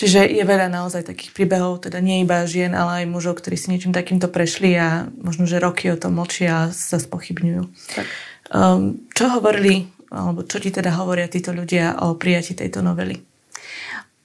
Čiže 0.00 0.32
je 0.32 0.44
veľa 0.46 0.72
naozaj 0.72 1.12
takých 1.12 1.36
príbehov, 1.36 1.84
teda 1.84 2.00
nie 2.00 2.24
iba 2.24 2.40
žien, 2.48 2.72
ale 2.72 3.04
aj 3.04 3.10
mužov, 3.10 3.36
ktorí 3.36 3.58
si 3.60 3.68
niečím 3.68 3.92
takýmto 3.92 4.32
prešli 4.32 4.72
a 4.78 5.10
možno, 5.12 5.44
že 5.44 5.60
roky 5.60 5.92
o 5.92 5.98
tom 6.00 6.16
mlčia 6.16 6.70
a 6.70 6.72
sa 6.72 6.96
spochybňujú. 6.96 7.62
Tak. 7.98 8.06
Um, 8.50 9.06
čo 9.14 9.30
hovorili, 9.30 9.86
alebo 10.10 10.42
čo 10.42 10.58
ti 10.58 10.74
teda 10.74 10.90
hovoria 10.98 11.30
títo 11.30 11.54
ľudia 11.54 12.02
o 12.02 12.18
prijati 12.18 12.58
tejto 12.58 12.82
novely? 12.82 13.14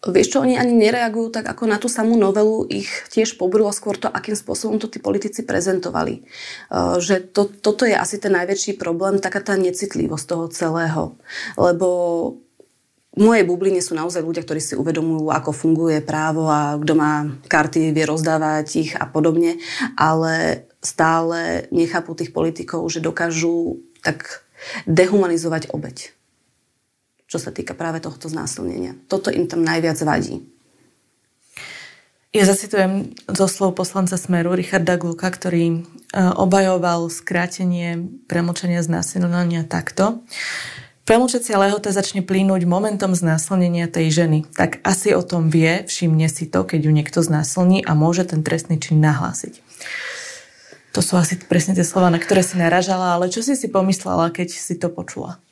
Vieš 0.05 0.37
čo, 0.37 0.45
oni 0.45 0.53
ani 0.53 0.77
nereagujú 0.77 1.33
tak 1.33 1.49
ako 1.49 1.65
na 1.65 1.81
tú 1.81 1.89
samú 1.89 2.13
novelu, 2.13 2.69
ich 2.69 2.89
tiež 3.09 3.41
pobrilo 3.41 3.73
skôr 3.73 3.97
to, 3.97 4.05
akým 4.05 4.37
spôsobom 4.37 4.77
to 4.77 4.85
tí 4.85 5.01
politici 5.01 5.41
prezentovali. 5.41 6.25
Uh, 6.69 7.01
že 7.01 7.21
to, 7.21 7.49
toto 7.49 7.89
je 7.89 7.97
asi 7.97 8.21
ten 8.21 8.33
najväčší 8.37 8.77
problém, 8.77 9.17
taká 9.17 9.41
tá 9.41 9.57
necitlivosť 9.57 10.25
toho 10.25 10.45
celého. 10.53 11.03
Lebo 11.57 11.89
v 13.15 13.21
mojej 13.23 13.47
bubline 13.47 13.79
sú 13.79 13.95
naozaj 13.95 14.21
ľudia, 14.21 14.43
ktorí 14.43 14.59
si 14.59 14.75
uvedomujú, 14.75 15.31
ako 15.31 15.55
funguje 15.55 16.03
právo 16.03 16.51
a 16.51 16.75
kto 16.75 16.93
má 16.99 17.31
karty, 17.47 17.95
vie 17.95 18.05
rozdávať 18.05 18.67
ich 18.75 18.91
a 18.93 19.07
podobne, 19.07 19.55
ale 19.95 20.67
stále 20.83 21.65
nechápu 21.71 22.13
tých 22.13 22.35
politikov, 22.35 22.85
že 22.91 23.01
dokážu 23.01 23.81
tak 24.05 24.45
dehumanizovať 24.85 25.73
obeď. 25.73 26.13
Čo 27.25 27.41
sa 27.41 27.49
týka 27.49 27.73
práve 27.73 27.97
tohto 28.05 28.29
znásilnenia. 28.29 28.93
Toto 29.09 29.33
im 29.33 29.49
tam 29.49 29.65
najviac 29.65 29.97
vadí. 30.05 30.45
Ja 32.35 32.43
zacitujem 32.43 33.15
zo 33.31 33.47
slov 33.47 33.79
poslanca 33.79 34.19
Smeru 34.19 34.53
Richarda 34.59 34.99
Gluka, 34.99 35.31
ktorý 35.31 35.65
e, 35.71 35.77
obajoval 36.35 37.07
skrátenie 37.07 38.11
premlčenia 38.27 38.83
znásilnenia 38.83 39.63
takto. 39.63 40.19
Premlčacia 41.07 41.55
lehota 41.55 41.95
začne 41.95 42.25
plínuť 42.27 42.67
momentom 42.67 43.15
znásilnenia 43.15 43.87
tej 43.87 44.11
ženy. 44.11 44.43
Tak 44.51 44.83
asi 44.83 45.15
o 45.15 45.23
tom 45.23 45.47
vie, 45.47 45.87
všimne 45.87 46.27
si 46.27 46.51
to, 46.51 46.67
keď 46.67 46.79
ju 46.83 46.91
niekto 46.91 47.19
znásilní 47.23 47.87
a 47.87 47.95
môže 47.95 48.27
ten 48.27 48.43
trestný 48.43 48.83
čin 48.83 48.99
nahlásiť. 48.99 49.63
To 50.95 51.03
sú 51.03 51.19
asi 51.19 51.35
presne 51.35 51.75
tie 51.75 51.83
slova, 51.83 52.07
na 52.07 52.23
ktoré 52.23 52.39
si 52.39 52.55
naražala, 52.55 53.19
ale 53.19 53.27
čo 53.27 53.43
si 53.43 53.59
si 53.59 53.67
pomyslela, 53.67 54.31
keď 54.31 54.47
si 54.47 54.79
to 54.79 54.87
počula? 54.87 55.43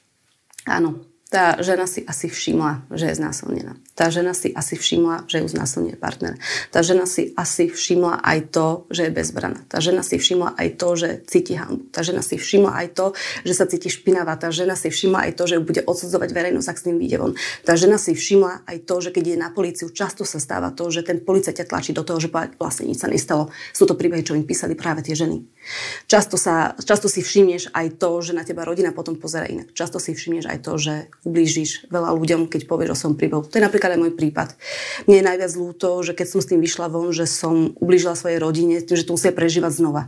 Áno, 0.64 1.04
tá 1.28 1.60
žena 1.60 1.84
si 1.84 2.00
asi 2.08 2.32
všimla, 2.32 2.88
že 2.96 3.12
je 3.12 3.20
znásilnená. 3.20 3.76
Tá 3.94 4.10
žena 4.12 4.36
si 4.36 4.52
asi 4.52 4.76
všimla, 4.76 5.30
že 5.32 5.42
ju 5.42 5.48
znásilňuje 5.48 5.98
partner. 5.98 6.36
Tá 6.74 6.84
žena 6.84 7.08
si 7.08 7.32
asi 7.40 7.72
všimla 7.72 8.20
aj 8.26 8.40
to, 8.52 8.68
že 8.92 9.08
je 9.08 9.12
bezbraná. 9.14 9.62
Tá 9.70 9.80
žena 9.80 10.02
si 10.02 10.20
všimla 10.20 10.58
aj 10.60 10.68
to, 10.76 10.90
že 11.00 11.10
cíti 11.30 11.54
hanbu. 11.56 11.88
Tá 11.94 12.02
žena 12.04 12.26
si 12.26 12.36
všimla 12.36 12.72
aj 12.74 12.88
to, 12.98 13.06
že 13.46 13.54
sa 13.54 13.66
cíti 13.70 13.88
špinavá. 13.94 14.36
Tá 14.36 14.50
žena 14.52 14.74
si 14.74 14.90
všimla 14.90 15.30
aj 15.30 15.32
to, 15.38 15.44
že 15.46 15.56
ju 15.58 15.64
bude 15.64 15.82
odsudzovať 15.86 16.30
verejnosť, 16.34 16.68
ak 16.68 16.78
s 16.82 16.86
ním 16.90 16.98
vyjde. 17.00 17.14
Tá 17.62 17.74
žena 17.78 18.02
si 18.02 18.18
všimla 18.18 18.66
aj 18.66 18.78
to, 18.90 18.96
že 18.98 19.10
keď 19.14 19.24
je 19.24 19.38
na 19.38 19.50
políciu, 19.54 19.88
často 19.94 20.26
sa 20.26 20.42
stáva 20.42 20.74
to, 20.74 20.90
že 20.90 21.06
ten 21.06 21.22
policajt 21.22 21.62
ťa 21.62 21.70
tlačí 21.70 21.92
do 21.94 22.02
toho, 22.02 22.18
že 22.18 22.34
vlastne 22.34 22.90
nič 22.90 23.06
sa 23.06 23.08
nestalo. 23.08 23.54
Sú 23.70 23.86
to 23.86 23.94
príbehy, 23.94 24.26
čo 24.26 24.34
im 24.34 24.50
písali 24.50 24.74
práve 24.74 25.06
tie 25.06 25.14
ženy. 25.14 25.46
Často, 26.10 26.36
sa, 26.36 26.74
často 26.82 27.06
si 27.06 27.22
všimneš 27.22 27.72
aj 27.72 28.02
to, 28.02 28.10
že 28.26 28.34
na 28.34 28.42
teba 28.44 28.66
rodina 28.66 28.92
potom 28.92 29.16
pozera 29.16 29.46
inak. 29.46 29.72
Často 29.78 30.02
si 30.02 30.18
všimneš 30.18 30.50
aj 30.50 30.60
to, 30.66 30.74
že 30.82 30.94
ublížiš 31.24 31.88
veľa 31.94 32.12
ľuďom, 32.18 32.50
keď 32.50 32.66
povieš 32.66 32.90
o 32.92 33.00
svojom 33.00 33.16
príbehu. 33.16 33.42
To 33.48 33.56
je 33.56 33.64
napríklad 33.64 33.83
napríklad 33.84 34.00
aj 34.00 34.04
môj 34.08 34.14
prípad. 34.16 34.50
Mne 35.12 35.18
je 35.20 35.28
najviac 35.28 35.52
ľúto, 35.60 35.88
že 36.08 36.16
keď 36.16 36.28
som 36.32 36.40
s 36.40 36.48
tým 36.48 36.64
vyšla 36.64 36.88
von, 36.88 37.12
že 37.12 37.28
som 37.28 37.76
ublížila 37.76 38.16
svojej 38.16 38.40
rodine, 38.40 38.80
tým, 38.80 38.96
že 38.96 39.04
to 39.04 39.16
musia 39.20 39.36
prežívať 39.36 39.76
znova. 39.76 40.08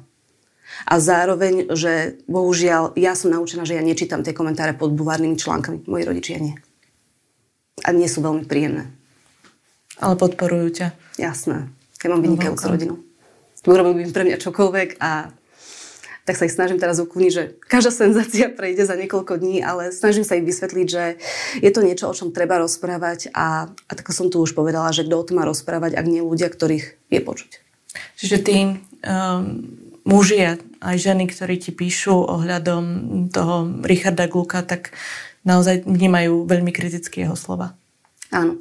A 0.88 1.00
zároveň, 1.00 1.72
že 1.76 2.20
bohužiaľ, 2.28 2.96
ja 2.96 3.16
som 3.16 3.32
naučená, 3.32 3.68
že 3.68 3.76
ja 3.76 3.84
nečítam 3.84 4.24
tie 4.24 4.36
komentáre 4.36 4.76
pod 4.76 4.96
buvárnymi 4.96 5.36
článkami. 5.36 5.88
Moji 5.88 6.04
rodičia 6.08 6.40
nie. 6.40 6.56
A 7.84 7.92
nie 7.92 8.08
sú 8.08 8.24
veľmi 8.24 8.48
príjemné. 8.48 8.88
Ale 10.00 10.16
podporujú 10.20 10.68
ťa. 10.72 10.88
Jasné. 11.20 11.68
Ja 12.04 12.08
mám 12.12 12.24
vynikajúcu 12.24 12.66
rodinu. 12.68 12.96
Urobili 13.66 14.06
by 14.06 14.14
pre 14.14 14.24
mňa 14.30 14.38
čokoľvek 14.38 14.90
a 15.02 15.32
tak 16.26 16.42
sa 16.42 16.50
ich 16.50 16.58
snažím 16.58 16.82
teraz 16.82 16.98
uklniť, 16.98 17.32
že 17.32 17.44
každá 17.70 17.94
senzácia 17.94 18.50
prejde 18.50 18.90
za 18.90 18.98
niekoľko 18.98 19.38
dní, 19.38 19.62
ale 19.62 19.94
snažím 19.94 20.26
sa 20.26 20.34
ich 20.36 20.44
vysvetliť, 20.44 20.88
že 20.90 21.22
je 21.62 21.72
to 21.72 21.86
niečo, 21.86 22.10
o 22.10 22.18
čom 22.18 22.34
treba 22.34 22.58
rozprávať 22.58 23.30
a, 23.32 23.70
a 23.70 23.92
tak 23.94 24.10
som 24.10 24.34
tu 24.34 24.42
už 24.42 24.58
povedala, 24.58 24.90
že 24.90 25.06
kto 25.06 25.16
o 25.22 25.26
tom 25.26 25.38
má 25.38 25.46
rozprávať, 25.46 25.94
ak 25.94 26.06
nie 26.10 26.26
ľudia, 26.26 26.50
ktorých 26.50 26.98
je 27.14 27.22
počuť. 27.22 27.52
Čiže 28.18 28.38
tí 28.42 28.58
um, 28.66 28.76
muži 30.02 30.40
a 30.42 30.52
aj 30.82 30.98
ženy, 30.98 31.30
ktorí 31.30 31.62
ti 31.62 31.72
píšu 31.72 32.26
ohľadom 32.26 32.84
toho 33.30 33.86
Richarda 33.86 34.26
Gluka, 34.26 34.66
tak 34.66 34.98
naozaj 35.46 35.86
vnímajú 35.86 36.50
veľmi 36.50 36.74
kriticky 36.74 37.22
jeho 37.22 37.38
slova. 37.38 37.78
Áno. 38.34 38.58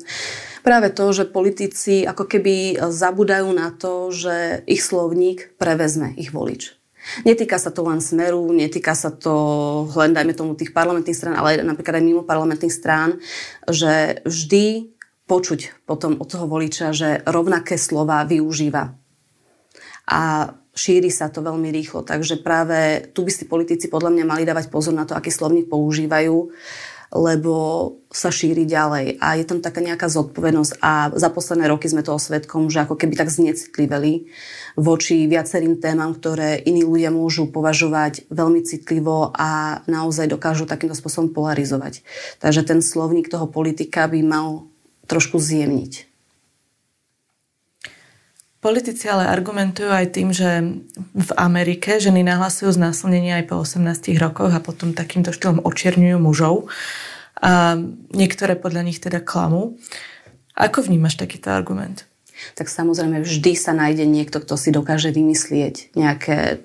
Práve 0.60 0.92
to, 0.92 1.12
že 1.12 1.28
politici 1.28 2.04
ako 2.08 2.24
keby 2.24 2.80
zabudajú 2.88 3.48
na 3.52 3.72
to, 3.72 4.08
že 4.12 4.64
ich 4.64 4.80
slovník 4.80 5.56
prevezme 5.60 6.16
ich 6.16 6.32
volič. 6.32 6.76
Netýka 7.22 7.60
sa 7.60 7.70
to 7.70 7.84
len 7.84 8.00
smeru, 8.00 8.48
netýka 8.50 8.96
sa 8.96 9.12
to 9.12 9.34
len, 9.94 10.16
dajme 10.16 10.32
tomu, 10.32 10.56
tých 10.56 10.72
parlamentných 10.72 11.16
strán, 11.16 11.36
ale 11.36 11.60
napríklad 11.60 12.00
aj 12.00 12.04
mimo 12.04 12.22
parlamentných 12.24 12.72
strán, 12.72 13.20
že 13.68 14.24
vždy 14.24 14.94
počuť 15.24 15.88
potom 15.88 16.20
od 16.20 16.28
toho 16.28 16.44
voliča, 16.44 16.92
že 16.92 17.24
rovnaké 17.24 17.80
slova 17.80 18.24
využíva. 18.28 18.92
A 20.04 20.52
šíri 20.74 21.08
sa 21.08 21.30
to 21.30 21.40
veľmi 21.40 21.70
rýchlo. 21.70 22.04
Takže 22.04 22.42
práve 22.42 23.08
tu 23.14 23.24
by 23.24 23.32
si 23.32 23.48
politici 23.48 23.86
podľa 23.88 24.10
mňa 24.10 24.24
mali 24.26 24.42
dávať 24.44 24.68
pozor 24.68 24.92
na 24.92 25.08
to, 25.08 25.16
aký 25.16 25.30
slovník 25.32 25.70
používajú, 25.70 26.50
lebo 27.12 27.54
sa 28.14 28.30
šíri 28.30 28.64
ďalej. 28.64 29.18
A 29.18 29.34
je 29.36 29.44
tam 29.44 29.58
taká 29.58 29.82
nejaká 29.82 30.06
zodpovednosť 30.06 30.72
a 30.78 31.10
za 31.12 31.28
posledné 31.28 31.66
roky 31.66 31.90
sme 31.90 32.06
toho 32.06 32.22
svetkom, 32.22 32.70
že 32.70 32.86
ako 32.86 32.94
keby 32.94 33.18
tak 33.18 33.28
znecitliveli 33.28 34.30
voči 34.78 35.26
viacerým 35.26 35.82
témam, 35.82 36.14
ktoré 36.14 36.62
iní 36.62 36.86
ľudia 36.86 37.10
môžu 37.10 37.50
považovať 37.50 38.30
veľmi 38.30 38.62
citlivo 38.62 39.34
a 39.34 39.82
naozaj 39.90 40.30
dokážu 40.30 40.64
takýmto 40.64 40.94
spôsobom 40.94 41.34
polarizovať. 41.34 42.06
Takže 42.38 42.62
ten 42.62 42.80
slovník 42.80 43.26
toho 43.26 43.50
politika 43.50 44.06
by 44.06 44.20
mal 44.22 44.48
trošku 45.10 45.36
zjemniť. 45.42 46.13
Politici 48.64 49.12
ale 49.12 49.28
argumentujú 49.28 49.92
aj 49.92 50.06
tým, 50.16 50.32
že 50.32 50.80
v 51.12 51.30
Amerike 51.36 52.00
ženy 52.00 52.24
nahlasujú 52.24 52.72
znásilnenie 52.72 53.44
aj 53.44 53.52
po 53.52 53.60
18 53.60 54.16
rokoch 54.16 54.56
a 54.56 54.64
potom 54.64 54.96
takýmto 54.96 55.36
štýlom 55.36 55.60
očierňujú 55.60 56.16
mužov. 56.16 56.72
A 57.44 57.76
niektoré 58.16 58.56
podľa 58.56 58.88
nich 58.88 59.04
teda 59.04 59.20
klamú. 59.20 59.76
Ako 60.56 60.80
vnímaš 60.80 61.20
takýto 61.20 61.52
argument? 61.52 62.08
tak 62.52 62.68
samozrejme 62.68 63.24
vždy 63.24 63.52
sa 63.56 63.72
nájde 63.72 64.04
niekto, 64.04 64.42
kto 64.42 64.60
si 64.60 64.68
dokáže 64.74 65.08
vymyslieť 65.14 65.96
nejaké 65.96 66.60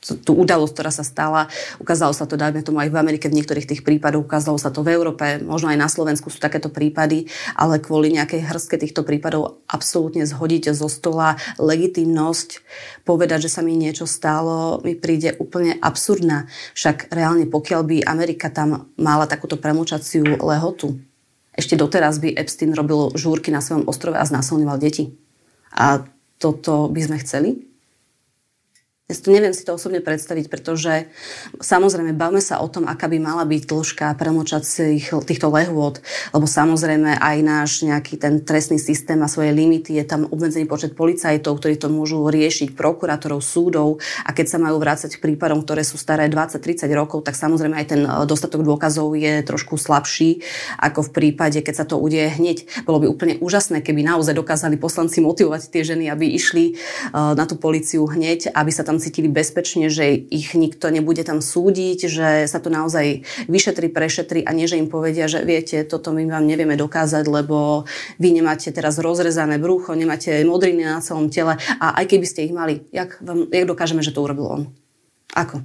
tú 0.00 0.32
udalosť, 0.32 0.72
ktorá 0.72 0.88
sa 0.88 1.04
stala. 1.04 1.52
Ukázalo 1.76 2.16
sa 2.16 2.24
to, 2.24 2.40
dajme 2.40 2.64
tomu 2.64 2.80
aj 2.80 2.88
v 2.88 2.96
Amerike 2.96 3.28
v 3.28 3.36
niektorých 3.36 3.68
tých 3.68 3.82
prípadoch, 3.84 4.24
ukázalo 4.24 4.56
sa 4.56 4.72
to 4.72 4.80
v 4.80 4.96
Európe, 4.96 5.44
možno 5.44 5.68
aj 5.68 5.78
na 5.78 5.88
Slovensku 5.92 6.32
sú 6.32 6.40
takéto 6.40 6.72
prípady, 6.72 7.28
ale 7.52 7.78
kvôli 7.78 8.16
nejakej 8.16 8.48
hrstke 8.48 8.80
týchto 8.80 9.04
prípadov 9.04 9.60
absolútne 9.68 10.24
zhodiť 10.24 10.72
zo 10.72 10.88
stola 10.88 11.36
legitimnosť, 11.60 12.64
povedať, 13.04 13.46
že 13.46 13.52
sa 13.52 13.60
mi 13.60 13.76
niečo 13.76 14.08
stalo, 14.08 14.80
mi 14.80 14.96
príde 14.96 15.36
úplne 15.36 15.76
absurdná. 15.76 16.48
Však 16.72 17.12
reálne, 17.12 17.44
pokiaľ 17.44 17.82
by 17.84 17.96
Amerika 18.08 18.48
tam 18.48 18.88
mala 18.96 19.28
takúto 19.28 19.60
premlčaciu 19.60 20.40
lehotu, 20.40 20.96
ešte 21.52 21.76
doteraz 21.76 22.16
by 22.24 22.40
Epstein 22.40 22.72
robil 22.72 23.12
žúrky 23.20 23.52
na 23.52 23.60
svojom 23.60 23.84
ostrove 23.84 24.16
a 24.16 24.24
znásilňoval 24.24 24.80
deti. 24.80 25.12
A 25.76 26.00
toto 26.40 26.88
by 26.88 27.00
sme 27.04 27.20
chceli? 27.20 27.69
Ja 29.10 29.18
si 29.18 29.26
to 29.26 29.34
neviem 29.34 29.50
si 29.50 29.66
to 29.66 29.74
osobne 29.74 29.98
predstaviť, 29.98 30.46
pretože 30.46 31.10
samozrejme 31.58 32.14
bavme 32.14 32.38
sa 32.38 32.62
o 32.62 32.70
tom, 32.70 32.86
aká 32.86 33.10
by 33.10 33.18
mala 33.18 33.42
byť 33.42 33.66
dĺžka 33.66 34.14
premočacích 34.14 35.10
týchto 35.26 35.50
lehôd, 35.50 35.98
lebo 36.30 36.46
samozrejme 36.46 37.18
aj 37.18 37.36
náš 37.42 37.82
nejaký 37.82 38.14
ten 38.14 38.38
trestný 38.46 38.78
systém 38.78 39.18
má 39.18 39.26
svoje 39.26 39.50
limity, 39.50 39.98
je 39.98 40.06
tam 40.06 40.30
obmedzený 40.30 40.70
počet 40.70 40.94
policajtov, 40.94 41.58
ktorí 41.58 41.74
to 41.74 41.90
môžu 41.90 42.22
riešiť, 42.22 42.78
prokurátorov, 42.78 43.42
súdov 43.42 43.98
a 44.22 44.30
keď 44.30 44.46
sa 44.46 44.62
majú 44.62 44.78
vrácať 44.78 45.18
k 45.18 45.22
prípadom, 45.26 45.66
ktoré 45.66 45.82
sú 45.82 45.98
staré 45.98 46.30
20-30 46.30 46.86
rokov, 46.94 47.26
tak 47.26 47.34
samozrejme 47.34 47.74
aj 47.82 47.86
ten 47.90 48.06
e, 48.06 48.10
dostatok 48.30 48.62
dôkazov 48.62 49.10
je 49.18 49.42
trošku 49.42 49.74
slabší 49.74 50.46
ako 50.78 51.10
v 51.10 51.10
prípade, 51.10 51.58
keď 51.66 51.82
sa 51.82 51.84
to 51.90 51.98
udeje 51.98 52.30
hneď. 52.38 52.86
Bolo 52.86 53.02
by 53.02 53.06
úplne 53.10 53.34
úžasné, 53.42 53.82
keby 53.82 54.06
naozaj 54.06 54.38
dokázali 54.38 54.78
poslanci 54.78 55.18
motivovať 55.18 55.66
tie 55.66 55.82
ženy, 55.82 56.06
aby 56.06 56.30
išli 56.30 56.64
e, 56.70 56.72
na 57.10 57.42
tú 57.42 57.58
policiu 57.58 58.06
hneď, 58.06 58.54
aby 58.54 58.70
sa 58.70 58.86
tam 58.86 58.99
cítili 59.00 59.26
bezpečne, 59.26 59.88
že 59.88 60.12
ich 60.12 60.52
nikto 60.52 60.92
nebude 60.92 61.24
tam 61.24 61.40
súdiť, 61.40 61.98
že 62.06 62.28
sa 62.44 62.60
to 62.60 62.68
naozaj 62.68 63.24
vyšetri, 63.48 63.88
prešetri 63.88 64.44
a 64.44 64.52
nie, 64.52 64.68
že 64.68 64.76
im 64.76 64.92
povedia, 64.92 65.26
že 65.26 65.42
viete, 65.42 65.82
toto 65.88 66.12
my 66.12 66.28
vám 66.28 66.44
nevieme 66.44 66.76
dokázať, 66.76 67.24
lebo 67.24 67.88
vy 68.20 68.28
nemáte 68.36 68.68
teraz 68.70 69.00
rozrezané 69.00 69.56
brucho, 69.56 69.96
nemáte 69.96 70.44
modriny 70.44 70.84
na 70.84 71.00
celom 71.00 71.32
tele 71.32 71.56
a 71.80 71.96
aj 71.96 72.04
keby 72.04 72.26
ste 72.28 72.44
ich 72.46 72.54
mali, 72.54 72.84
jak, 72.92 73.16
vám, 73.24 73.48
jak 73.48 73.64
dokážeme, 73.64 74.04
že 74.04 74.12
to 74.12 74.20
urobil 74.20 74.46
on? 74.46 74.62
Ako? 75.32 75.64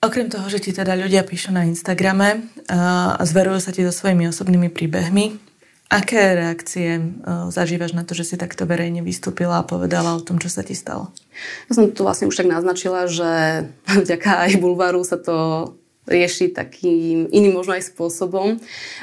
Okrem 0.00 0.32
toho, 0.32 0.48
že 0.48 0.64
ti 0.64 0.72
teda 0.72 0.96
ľudia 0.96 1.20
píšu 1.28 1.52
na 1.52 1.68
Instagrame 1.68 2.48
a 2.72 3.20
zverujú 3.20 3.60
sa 3.60 3.68
ti 3.68 3.84
so 3.84 3.92
svojimi 3.92 4.32
osobnými 4.32 4.72
príbehmi, 4.72 5.49
aké 5.90 6.38
reakcie 6.38 7.02
zažívaš 7.50 7.98
na 7.98 8.06
to, 8.06 8.14
že 8.14 8.32
si 8.32 8.36
takto 8.38 8.62
verejne 8.62 9.02
vystúpila 9.02 9.60
a 9.60 9.66
povedala 9.66 10.14
o 10.14 10.22
tom, 10.22 10.38
čo 10.38 10.46
sa 10.46 10.62
ti 10.62 10.78
stalo? 10.78 11.10
Ja 11.66 11.72
som 11.74 11.90
to 11.90 12.06
vlastne 12.06 12.30
už 12.30 12.38
tak 12.38 12.46
naznačila, 12.46 13.10
že 13.10 13.66
vďaka 14.06 14.46
aj 14.46 14.62
bulváru 14.62 15.02
sa 15.02 15.18
to 15.18 15.68
rieši 16.06 16.54
takým 16.54 17.28
iným 17.28 17.58
možno 17.58 17.76
aj 17.76 17.90
spôsobom 17.90 18.62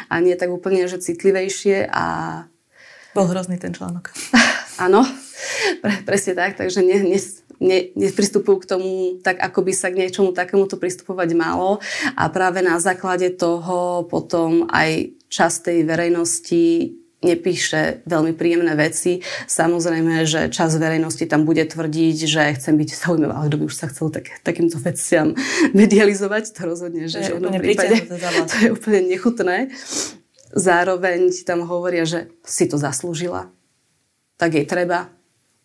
a 0.09 0.13
nie 0.23 0.33
tak 0.39 0.49
úplne, 0.49 0.87
že 0.89 1.03
citlivejšie 1.03 1.91
a... 1.91 2.05
Bol 3.13 3.29
hrozný 3.29 3.59
ten 3.59 3.75
článok. 3.75 4.11
Áno, 4.85 5.03
pre, 5.83 5.93
presne 6.05 6.37
tak, 6.37 6.57
takže 6.57 6.85
ne, 6.85 7.01
ne, 7.01 7.19
ne, 7.61 7.79
nepristupujú 7.97 8.61
k 8.61 8.69
tomu 8.69 8.89
tak, 9.25 9.41
ako 9.41 9.65
by 9.65 9.73
sa 9.73 9.89
k 9.89 10.05
niečomu 10.05 10.33
takémuto 10.37 10.77
pristupovať 10.77 11.33
malo. 11.33 11.81
A 12.13 12.29
práve 12.29 12.61
na 12.61 12.77
základe 12.77 13.33
toho 13.33 14.05
potom 14.05 14.69
aj 14.69 15.16
časť 15.27 15.57
tej 15.71 15.79
verejnosti 15.83 16.65
nepíše 17.17 18.05
veľmi 18.05 18.37
príjemné 18.37 18.77
veci. 18.77 19.25
Samozrejme, 19.49 20.21
že 20.29 20.53
čas 20.53 20.77
verejnosti 20.77 21.25
tam 21.25 21.49
bude 21.49 21.65
tvrdiť, 21.65 22.17
že 22.29 22.41
chcem 22.61 22.77
byť 22.77 22.89
zaujímavá, 22.93 23.41
ale 23.41 23.49
kto 23.49 23.57
by 23.57 23.65
už 23.65 23.75
sa 23.75 23.89
chcel 23.89 24.13
tak, 24.13 24.29
takýmto 24.45 24.77
veciam 24.77 25.33
medializovať, 25.77 26.53
to 26.53 26.61
rozhodne, 26.69 27.09
že 27.09 27.25
to 27.25 27.25
v 27.25 27.29
žiadnom 27.33 27.53
prípade 27.57 27.95
to 28.51 28.55
je 28.61 28.67
úplne 28.69 29.01
nechutné. 29.09 29.73
Zároveň 30.53 31.33
tam 31.43 31.65
hovoria, 31.65 32.07
že 32.07 32.31
si 32.45 32.69
to 32.69 32.79
zaslúžila, 32.79 33.51
tak 34.37 34.55
jej 34.55 34.63
treba, 34.63 35.09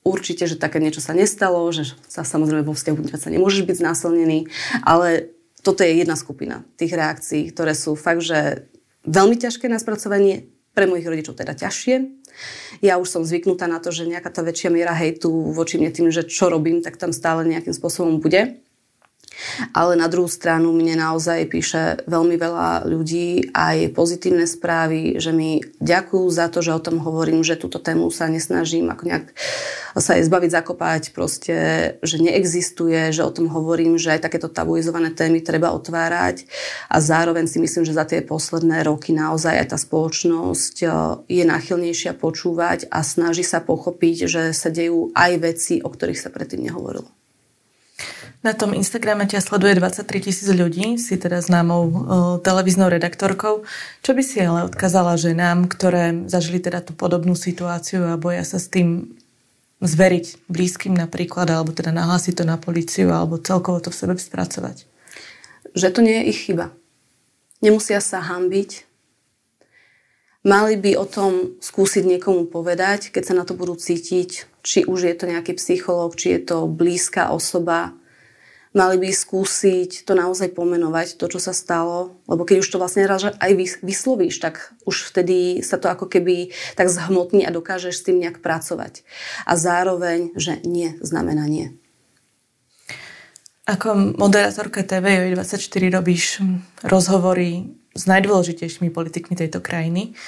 určite, 0.03 0.51
že 0.51 0.59
také 0.59 0.83
niečo 0.83 0.99
sa 0.99 1.15
nestalo, 1.15 1.63
že 1.71 1.95
sa 2.11 2.27
samozrejme 2.27 2.67
vo 2.67 2.75
vzťahu 2.75 3.15
sa 3.15 3.31
nemôžeš 3.31 3.63
byť 3.63 3.77
znásilnený, 3.79 4.51
ale 4.83 5.31
toto 5.63 5.87
je 5.87 6.03
jedna 6.03 6.19
skupina 6.19 6.67
tých 6.75 6.91
reakcií, 6.91 7.55
ktoré 7.55 7.79
sú 7.79 7.95
fakt, 7.95 8.27
že 8.27 8.67
veľmi 9.07 9.37
ťažké 9.39 9.67
na 9.67 9.79
spracovanie, 9.79 10.53
pre 10.73 10.89
mojich 10.89 11.05
rodičov 11.05 11.37
teda 11.37 11.53
ťažšie. 11.53 12.25
Ja 12.81 12.97
už 12.97 13.09
som 13.09 13.23
zvyknutá 13.29 13.69
na 13.69 13.77
to, 13.77 13.93
že 13.93 14.09
nejaká 14.09 14.33
tá 14.33 14.41
väčšia 14.41 14.73
miera 14.73 14.97
hejtu 14.97 15.29
voči 15.53 15.77
mne 15.77 15.93
tým, 15.93 16.09
že 16.09 16.25
čo 16.25 16.49
robím, 16.49 16.81
tak 16.81 16.97
tam 16.97 17.13
stále 17.13 17.45
nejakým 17.45 17.77
spôsobom 17.77 18.25
bude. 18.25 18.57
Ale 19.75 19.99
na 19.99 20.07
druhú 20.09 20.31
stranu 20.31 20.73
mne 20.73 20.99
naozaj 20.99 21.51
píše 21.51 21.83
veľmi 22.07 22.37
veľa 22.39 22.89
ľudí 22.89 23.53
aj 23.53 23.97
pozitívne 23.97 24.47
správy, 24.47 25.19
že 25.19 25.35
mi 25.35 25.61
ďakujú 25.81 26.27
za 26.31 26.47
to, 26.49 26.63
že 26.65 26.73
o 26.73 26.81
tom 26.81 27.03
hovorím, 27.03 27.43
že 27.43 27.61
túto 27.61 27.83
tému 27.83 28.09
sa 28.09 28.31
nesnažím 28.31 28.89
ako 28.93 29.03
nejak 29.09 29.25
sa 30.01 30.17
jej 30.17 30.25
zbaviť, 30.25 30.51
zakopať, 30.57 31.03
proste, 31.13 31.57
že 32.01 32.17
neexistuje, 32.17 33.13
že 33.13 33.21
o 33.21 33.35
tom 33.35 33.53
hovorím, 33.53 34.01
že 34.01 34.17
aj 34.17 34.25
takéto 34.25 34.49
tabuizované 34.49 35.13
témy 35.13 35.45
treba 35.45 35.75
otvárať 35.77 36.49
a 36.89 36.97
zároveň 36.97 37.45
si 37.45 37.61
myslím, 37.61 37.85
že 37.85 37.97
za 37.97 38.09
tie 38.09 38.25
posledné 38.25 38.89
roky 38.89 39.13
naozaj 39.13 39.53
aj 39.53 39.67
tá 39.77 39.79
spoločnosť 39.79 40.77
e, 40.81 40.87
je 41.29 41.45
náchylnejšia 41.45 42.17
počúvať 42.17 42.89
a 42.89 43.05
snaží 43.05 43.45
sa 43.45 43.61
pochopiť, 43.61 44.17
že 44.25 44.43
sa 44.57 44.73
dejú 44.73 45.13
aj 45.13 45.33
veci, 45.45 45.75
o 45.85 45.89
ktorých 45.93 46.21
sa 46.21 46.33
predtým 46.33 46.65
nehovorilo. 46.65 47.22
Na 48.43 48.59
tom 48.59 48.75
Instagrame 48.75 49.23
ťa 49.31 49.39
sleduje 49.39 49.79
23 49.79 50.03
tisíc 50.19 50.51
ľudí, 50.51 50.99
si 50.99 51.15
teda 51.15 51.39
známou 51.39 51.83
uh, 51.87 51.95
televíznou 52.43 52.91
redaktorkou. 52.91 53.63
Čo 54.03 54.11
by 54.19 54.23
si 54.27 54.43
ale 54.43 54.67
odkázala 54.67 55.15
ženám, 55.15 55.71
ktoré 55.71 56.27
zažili 56.27 56.59
teda 56.59 56.83
tú 56.83 56.91
podobnú 56.91 57.39
situáciu 57.39 58.03
a 58.11 58.19
boja 58.19 58.43
sa 58.43 58.59
s 58.59 58.67
tým 58.67 59.15
zveriť 59.79 60.51
blízkym 60.51 60.91
napríklad, 60.91 61.55
alebo 61.55 61.71
teda 61.71 61.95
nahlásiť 61.95 62.43
to 62.43 62.45
na 62.47 62.59
policiu, 62.59 63.15
alebo 63.15 63.39
celkovo 63.39 63.79
to 63.79 63.95
v 63.95 63.99
sebe 64.03 64.15
spracovať? 64.19 64.91
Že 65.79 65.89
to 65.95 66.01
nie 66.03 66.17
je 66.19 66.29
ich 66.35 66.41
chyba. 66.43 66.75
Nemusia 67.63 68.03
sa 68.03 68.19
hambiť. 68.27 68.91
Mali 70.43 70.75
by 70.75 70.99
o 70.99 71.07
tom 71.07 71.55
skúsiť 71.63 72.03
niekomu 72.03 72.51
povedať, 72.51 73.15
keď 73.15 73.23
sa 73.23 73.35
na 73.39 73.47
to 73.47 73.55
budú 73.55 73.79
cítiť, 73.79 74.51
či 74.67 74.83
už 74.83 75.07
je 75.07 75.15
to 75.15 75.31
nejaký 75.31 75.55
psychológ, 75.55 76.19
či 76.19 76.35
je 76.35 76.41
to 76.43 76.67
blízka 76.67 77.31
osoba, 77.31 77.95
mali 78.73 78.97
by 78.97 79.09
skúsiť 79.13 80.09
to 80.09 80.13
naozaj 80.17 80.53
pomenovať, 80.57 81.21
to, 81.21 81.29
čo 81.29 81.41
sa 81.41 81.53
stalo, 81.53 82.17
lebo 82.25 82.45
keď 82.49 82.65
už 82.65 82.69
to 82.73 82.81
vlastne 82.81 83.05
raz 83.05 83.29
aj 83.29 83.53
vyslovíš, 83.85 84.41
tak 84.41 84.73
už 84.89 85.13
vtedy 85.13 85.61
sa 85.61 85.77
to 85.77 85.93
ako 85.93 86.09
keby 86.09 86.53
tak 86.77 86.89
zhmotní 86.89 87.45
a 87.45 87.55
dokážeš 87.55 88.01
s 88.01 88.05
tým 88.09 88.21
nejak 88.21 88.41
pracovať. 88.41 89.05
A 89.45 89.57
zároveň, 89.61 90.33
že 90.37 90.59
nie 90.65 90.97
znamená 91.05 91.45
nie. 91.47 91.77
Ako 93.63 94.19
moderátorka 94.19 94.83
TV24 94.83 95.83
robíš 95.95 96.43
rozhovory 96.83 97.79
s 97.95 98.11
najdôležitejšími 98.11 98.91
politikmi 98.91 99.39
tejto 99.39 99.63
krajiny. 99.63 100.19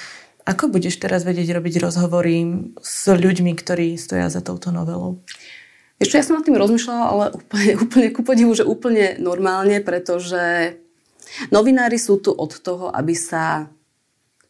Ako 0.45 0.69
budeš 0.69 1.01
teraz 1.01 1.25
vedieť 1.25 1.57
robiť 1.57 1.81
rozhovory 1.81 2.69
s 2.79 3.09
ľuďmi, 3.09 3.51
ktorí 3.57 3.97
stoja 3.97 4.29
za 4.29 4.39
touto 4.39 4.69
novelou? 4.69 5.19
Ešte 5.95 6.19
ja 6.19 6.25
som 6.27 6.35
nad 6.35 6.43
tým 6.43 6.59
rozmýšľala, 6.59 7.05
ale 7.07 7.25
úplne, 7.31 7.71
úplne 7.85 8.07
ku 8.11 8.21
podivu, 8.21 8.51
že 8.51 8.67
úplne 8.67 9.15
normálne, 9.19 9.79
pretože 9.79 10.75
novinári 11.51 11.95
sú 11.95 12.19
tu 12.19 12.35
od 12.35 12.51
toho, 12.51 12.91
aby 12.91 13.15
sa 13.15 13.71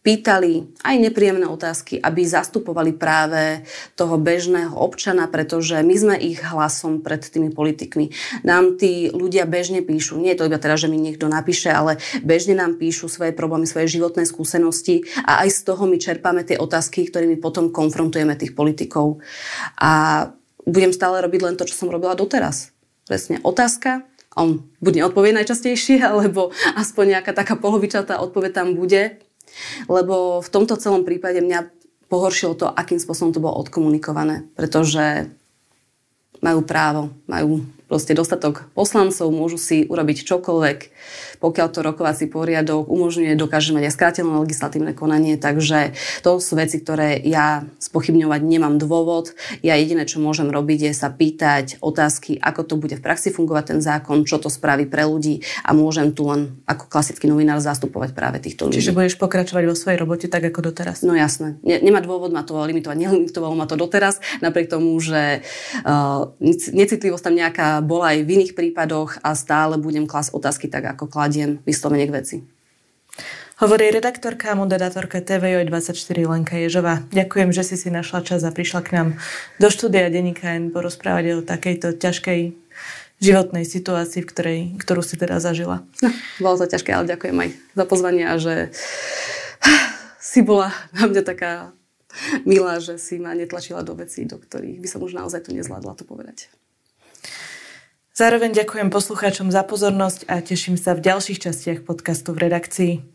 pýtali 0.06 0.78
aj 0.86 0.96
nepríjemné 1.02 1.50
otázky, 1.50 1.98
aby 1.98 2.22
zastupovali 2.30 2.94
práve 2.94 3.66
toho 3.98 4.22
bežného 4.22 4.78
občana, 4.78 5.26
pretože 5.26 5.82
my 5.82 5.96
sme 5.98 6.16
ich 6.22 6.46
hlasom 6.46 7.02
pred 7.02 7.26
tými 7.26 7.50
politikmi. 7.50 8.14
Nám 8.46 8.78
tí 8.78 9.10
ľudia 9.10 9.50
bežne 9.50 9.82
píšu, 9.82 10.22
nie 10.22 10.38
je 10.38 10.46
to 10.46 10.48
iba 10.54 10.62
teraz, 10.62 10.86
že 10.86 10.94
mi 10.94 11.02
niekto 11.02 11.26
napíše, 11.26 11.74
ale 11.74 11.98
bežne 12.22 12.54
nám 12.54 12.78
píšu 12.78 13.10
svoje 13.10 13.34
problémy, 13.34 13.66
svoje 13.66 13.98
životné 13.98 14.30
skúsenosti 14.30 15.10
a 15.26 15.42
aj 15.42 15.50
z 15.50 15.60
toho 15.74 15.90
my 15.90 15.98
čerpáme 15.98 16.46
tie 16.46 16.62
otázky, 16.62 17.10
ktorými 17.10 17.42
potom 17.42 17.74
konfrontujeme 17.74 18.38
tých 18.38 18.54
politikov. 18.54 19.26
A 19.82 20.30
budem 20.66 20.92
stále 20.92 21.22
robiť 21.22 21.42
len 21.42 21.56
to, 21.56 21.70
čo 21.70 21.78
som 21.78 21.94
robila 21.94 22.18
doteraz. 22.18 22.74
Presne 23.06 23.38
otázka, 23.46 24.06
on 24.36 24.68
buď 24.84 25.02
neodpovie 25.02 25.32
najčastejšie, 25.32 26.04
alebo 26.10 26.52
aspoň 26.76 27.18
nejaká 27.18 27.32
taká 27.32 27.56
polovičatá 27.56 28.20
odpoveď 28.20 28.52
tam 28.52 28.76
bude. 28.76 29.22
Lebo 29.88 30.44
v 30.44 30.50
tomto 30.52 30.76
celom 30.76 31.08
prípade 31.08 31.40
mňa 31.40 31.72
pohoršilo 32.12 32.54
to, 32.60 32.68
akým 32.68 33.00
spôsobom 33.00 33.32
to 33.32 33.40
bolo 33.40 33.56
odkomunikované. 33.62 34.46
Pretože 34.58 35.32
majú 36.44 36.62
právo, 36.68 37.14
majú 37.26 37.64
proste 37.86 38.18
dostatok 38.18 38.66
poslancov, 38.74 39.30
môžu 39.30 39.62
si 39.62 39.86
urobiť 39.86 40.26
čokoľvek, 40.26 40.80
pokiaľ 41.40 41.68
to 41.70 41.80
rokovací 41.86 42.26
poriadok 42.26 42.90
umožňuje, 42.90 43.38
dokáže 43.38 43.76
mať 43.78 43.90
aj 43.90 43.94
skrátené 43.94 44.30
legislatívne 44.42 44.94
konanie, 44.98 45.38
takže 45.38 45.94
to 46.26 46.42
sú 46.42 46.58
veci, 46.58 46.82
ktoré 46.82 47.22
ja 47.22 47.66
spochybňovať 47.78 48.42
nemám 48.42 48.82
dôvod. 48.82 49.38
Ja 49.62 49.78
jediné, 49.78 50.10
čo 50.10 50.18
môžem 50.18 50.50
robiť, 50.50 50.90
je 50.90 50.94
sa 50.98 51.14
pýtať 51.14 51.78
otázky, 51.80 52.42
ako 52.42 52.62
to 52.66 52.76
bude 52.82 52.96
v 52.98 53.04
praxi 53.06 53.30
fungovať 53.30 53.78
ten 53.78 53.80
zákon, 53.84 54.26
čo 54.26 54.42
to 54.42 54.50
spraví 54.50 54.90
pre 54.90 55.06
ľudí 55.06 55.46
a 55.62 55.78
môžem 55.78 56.10
tu 56.16 56.26
len 56.26 56.58
ako 56.66 56.90
klasický 56.90 57.30
novinár 57.30 57.62
zastupovať 57.62 58.18
práve 58.18 58.42
týchto 58.42 58.70
ľudí. 58.70 58.82
Čiže 58.82 58.98
budeš 58.98 59.16
pokračovať 59.22 59.64
vo 59.70 59.76
svojej 59.78 60.02
robote 60.02 60.26
tak 60.26 60.42
ako 60.50 60.74
doteraz? 60.74 61.06
No 61.06 61.14
jasné. 61.14 61.62
Ne, 61.62 61.78
nemá 61.84 62.02
dôvod 62.02 62.34
ma 62.34 62.42
to 62.42 62.58
limitovať. 62.58 62.98
Nelimitovalo 63.06 63.54
ma 63.54 63.70
to 63.70 63.78
doteraz, 63.78 64.20
napriek 64.42 64.72
tomu, 64.72 64.98
že 64.98 65.46
uh, 65.86 66.34
necitlivosť 66.74 67.24
tam 67.30 67.36
nejaká 67.38 67.75
bola 67.82 68.16
aj 68.16 68.28
v 68.28 68.34
iných 68.40 68.54
prípadoch 68.54 69.20
a 69.24 69.34
stále 69.34 69.80
budem 69.80 70.06
klas 70.06 70.32
otázky 70.32 70.68
tak, 70.68 70.86
ako 70.86 71.10
kladiem 71.10 71.64
vyslovene 71.64 72.06
k 72.08 72.16
veci. 72.16 72.38
Hovorí 73.56 73.88
redaktorka 73.88 74.52
a 74.52 74.60
moderátorka 74.60 75.24
TVJ24 75.24 76.28
Lenka 76.28 76.60
Ježová. 76.60 77.08
Ďakujem, 77.16 77.56
že 77.56 77.64
si 77.64 77.80
si 77.80 77.88
našla 77.88 78.20
čas 78.20 78.44
a 78.44 78.52
prišla 78.52 78.84
k 78.84 78.90
nám 78.92 79.08
do 79.64 79.72
štúdia 79.72 80.12
Denika 80.12 80.52
N 80.60 80.76
porozprávať 80.76 81.40
o 81.40 81.46
takejto 81.46 81.96
ťažkej 81.96 82.52
životnej 83.24 83.64
situácii, 83.64 84.28
v 84.28 84.28
ktorej, 84.28 84.60
ktorú 84.84 85.00
si 85.00 85.16
teda 85.16 85.40
zažila. 85.40 85.88
No, 86.04 86.12
bolo 86.44 86.60
to 86.60 86.68
ťažké, 86.68 86.92
ale 86.92 87.08
ďakujem 87.08 87.38
aj 87.40 87.50
za 87.80 87.86
pozvanie 87.88 88.28
a 88.28 88.36
že 88.36 88.76
si 90.20 90.44
bola 90.44 90.76
na 90.92 91.08
mňa 91.08 91.24
taká 91.24 91.72
milá, 92.44 92.84
že 92.84 93.00
si 93.00 93.24
ma 93.24 93.32
netlačila 93.32 93.88
do 93.88 93.96
vecí, 93.96 94.28
do 94.28 94.36
ktorých 94.36 94.84
by 94.84 94.88
som 94.92 95.00
už 95.00 95.16
naozaj 95.16 95.48
tu 95.48 95.56
nezvládla 95.56 95.96
to 95.96 96.04
povedať. 96.04 96.52
Zároveň 98.16 98.56
ďakujem 98.56 98.96
poslucháčom 98.96 99.52
za 99.52 99.68
pozornosť 99.68 100.32
a 100.32 100.40
teším 100.40 100.80
sa 100.80 100.96
v 100.96 101.04
ďalších 101.04 101.52
častiach 101.52 101.84
podcastu 101.84 102.32
v 102.32 102.48
redakcii. 102.48 103.15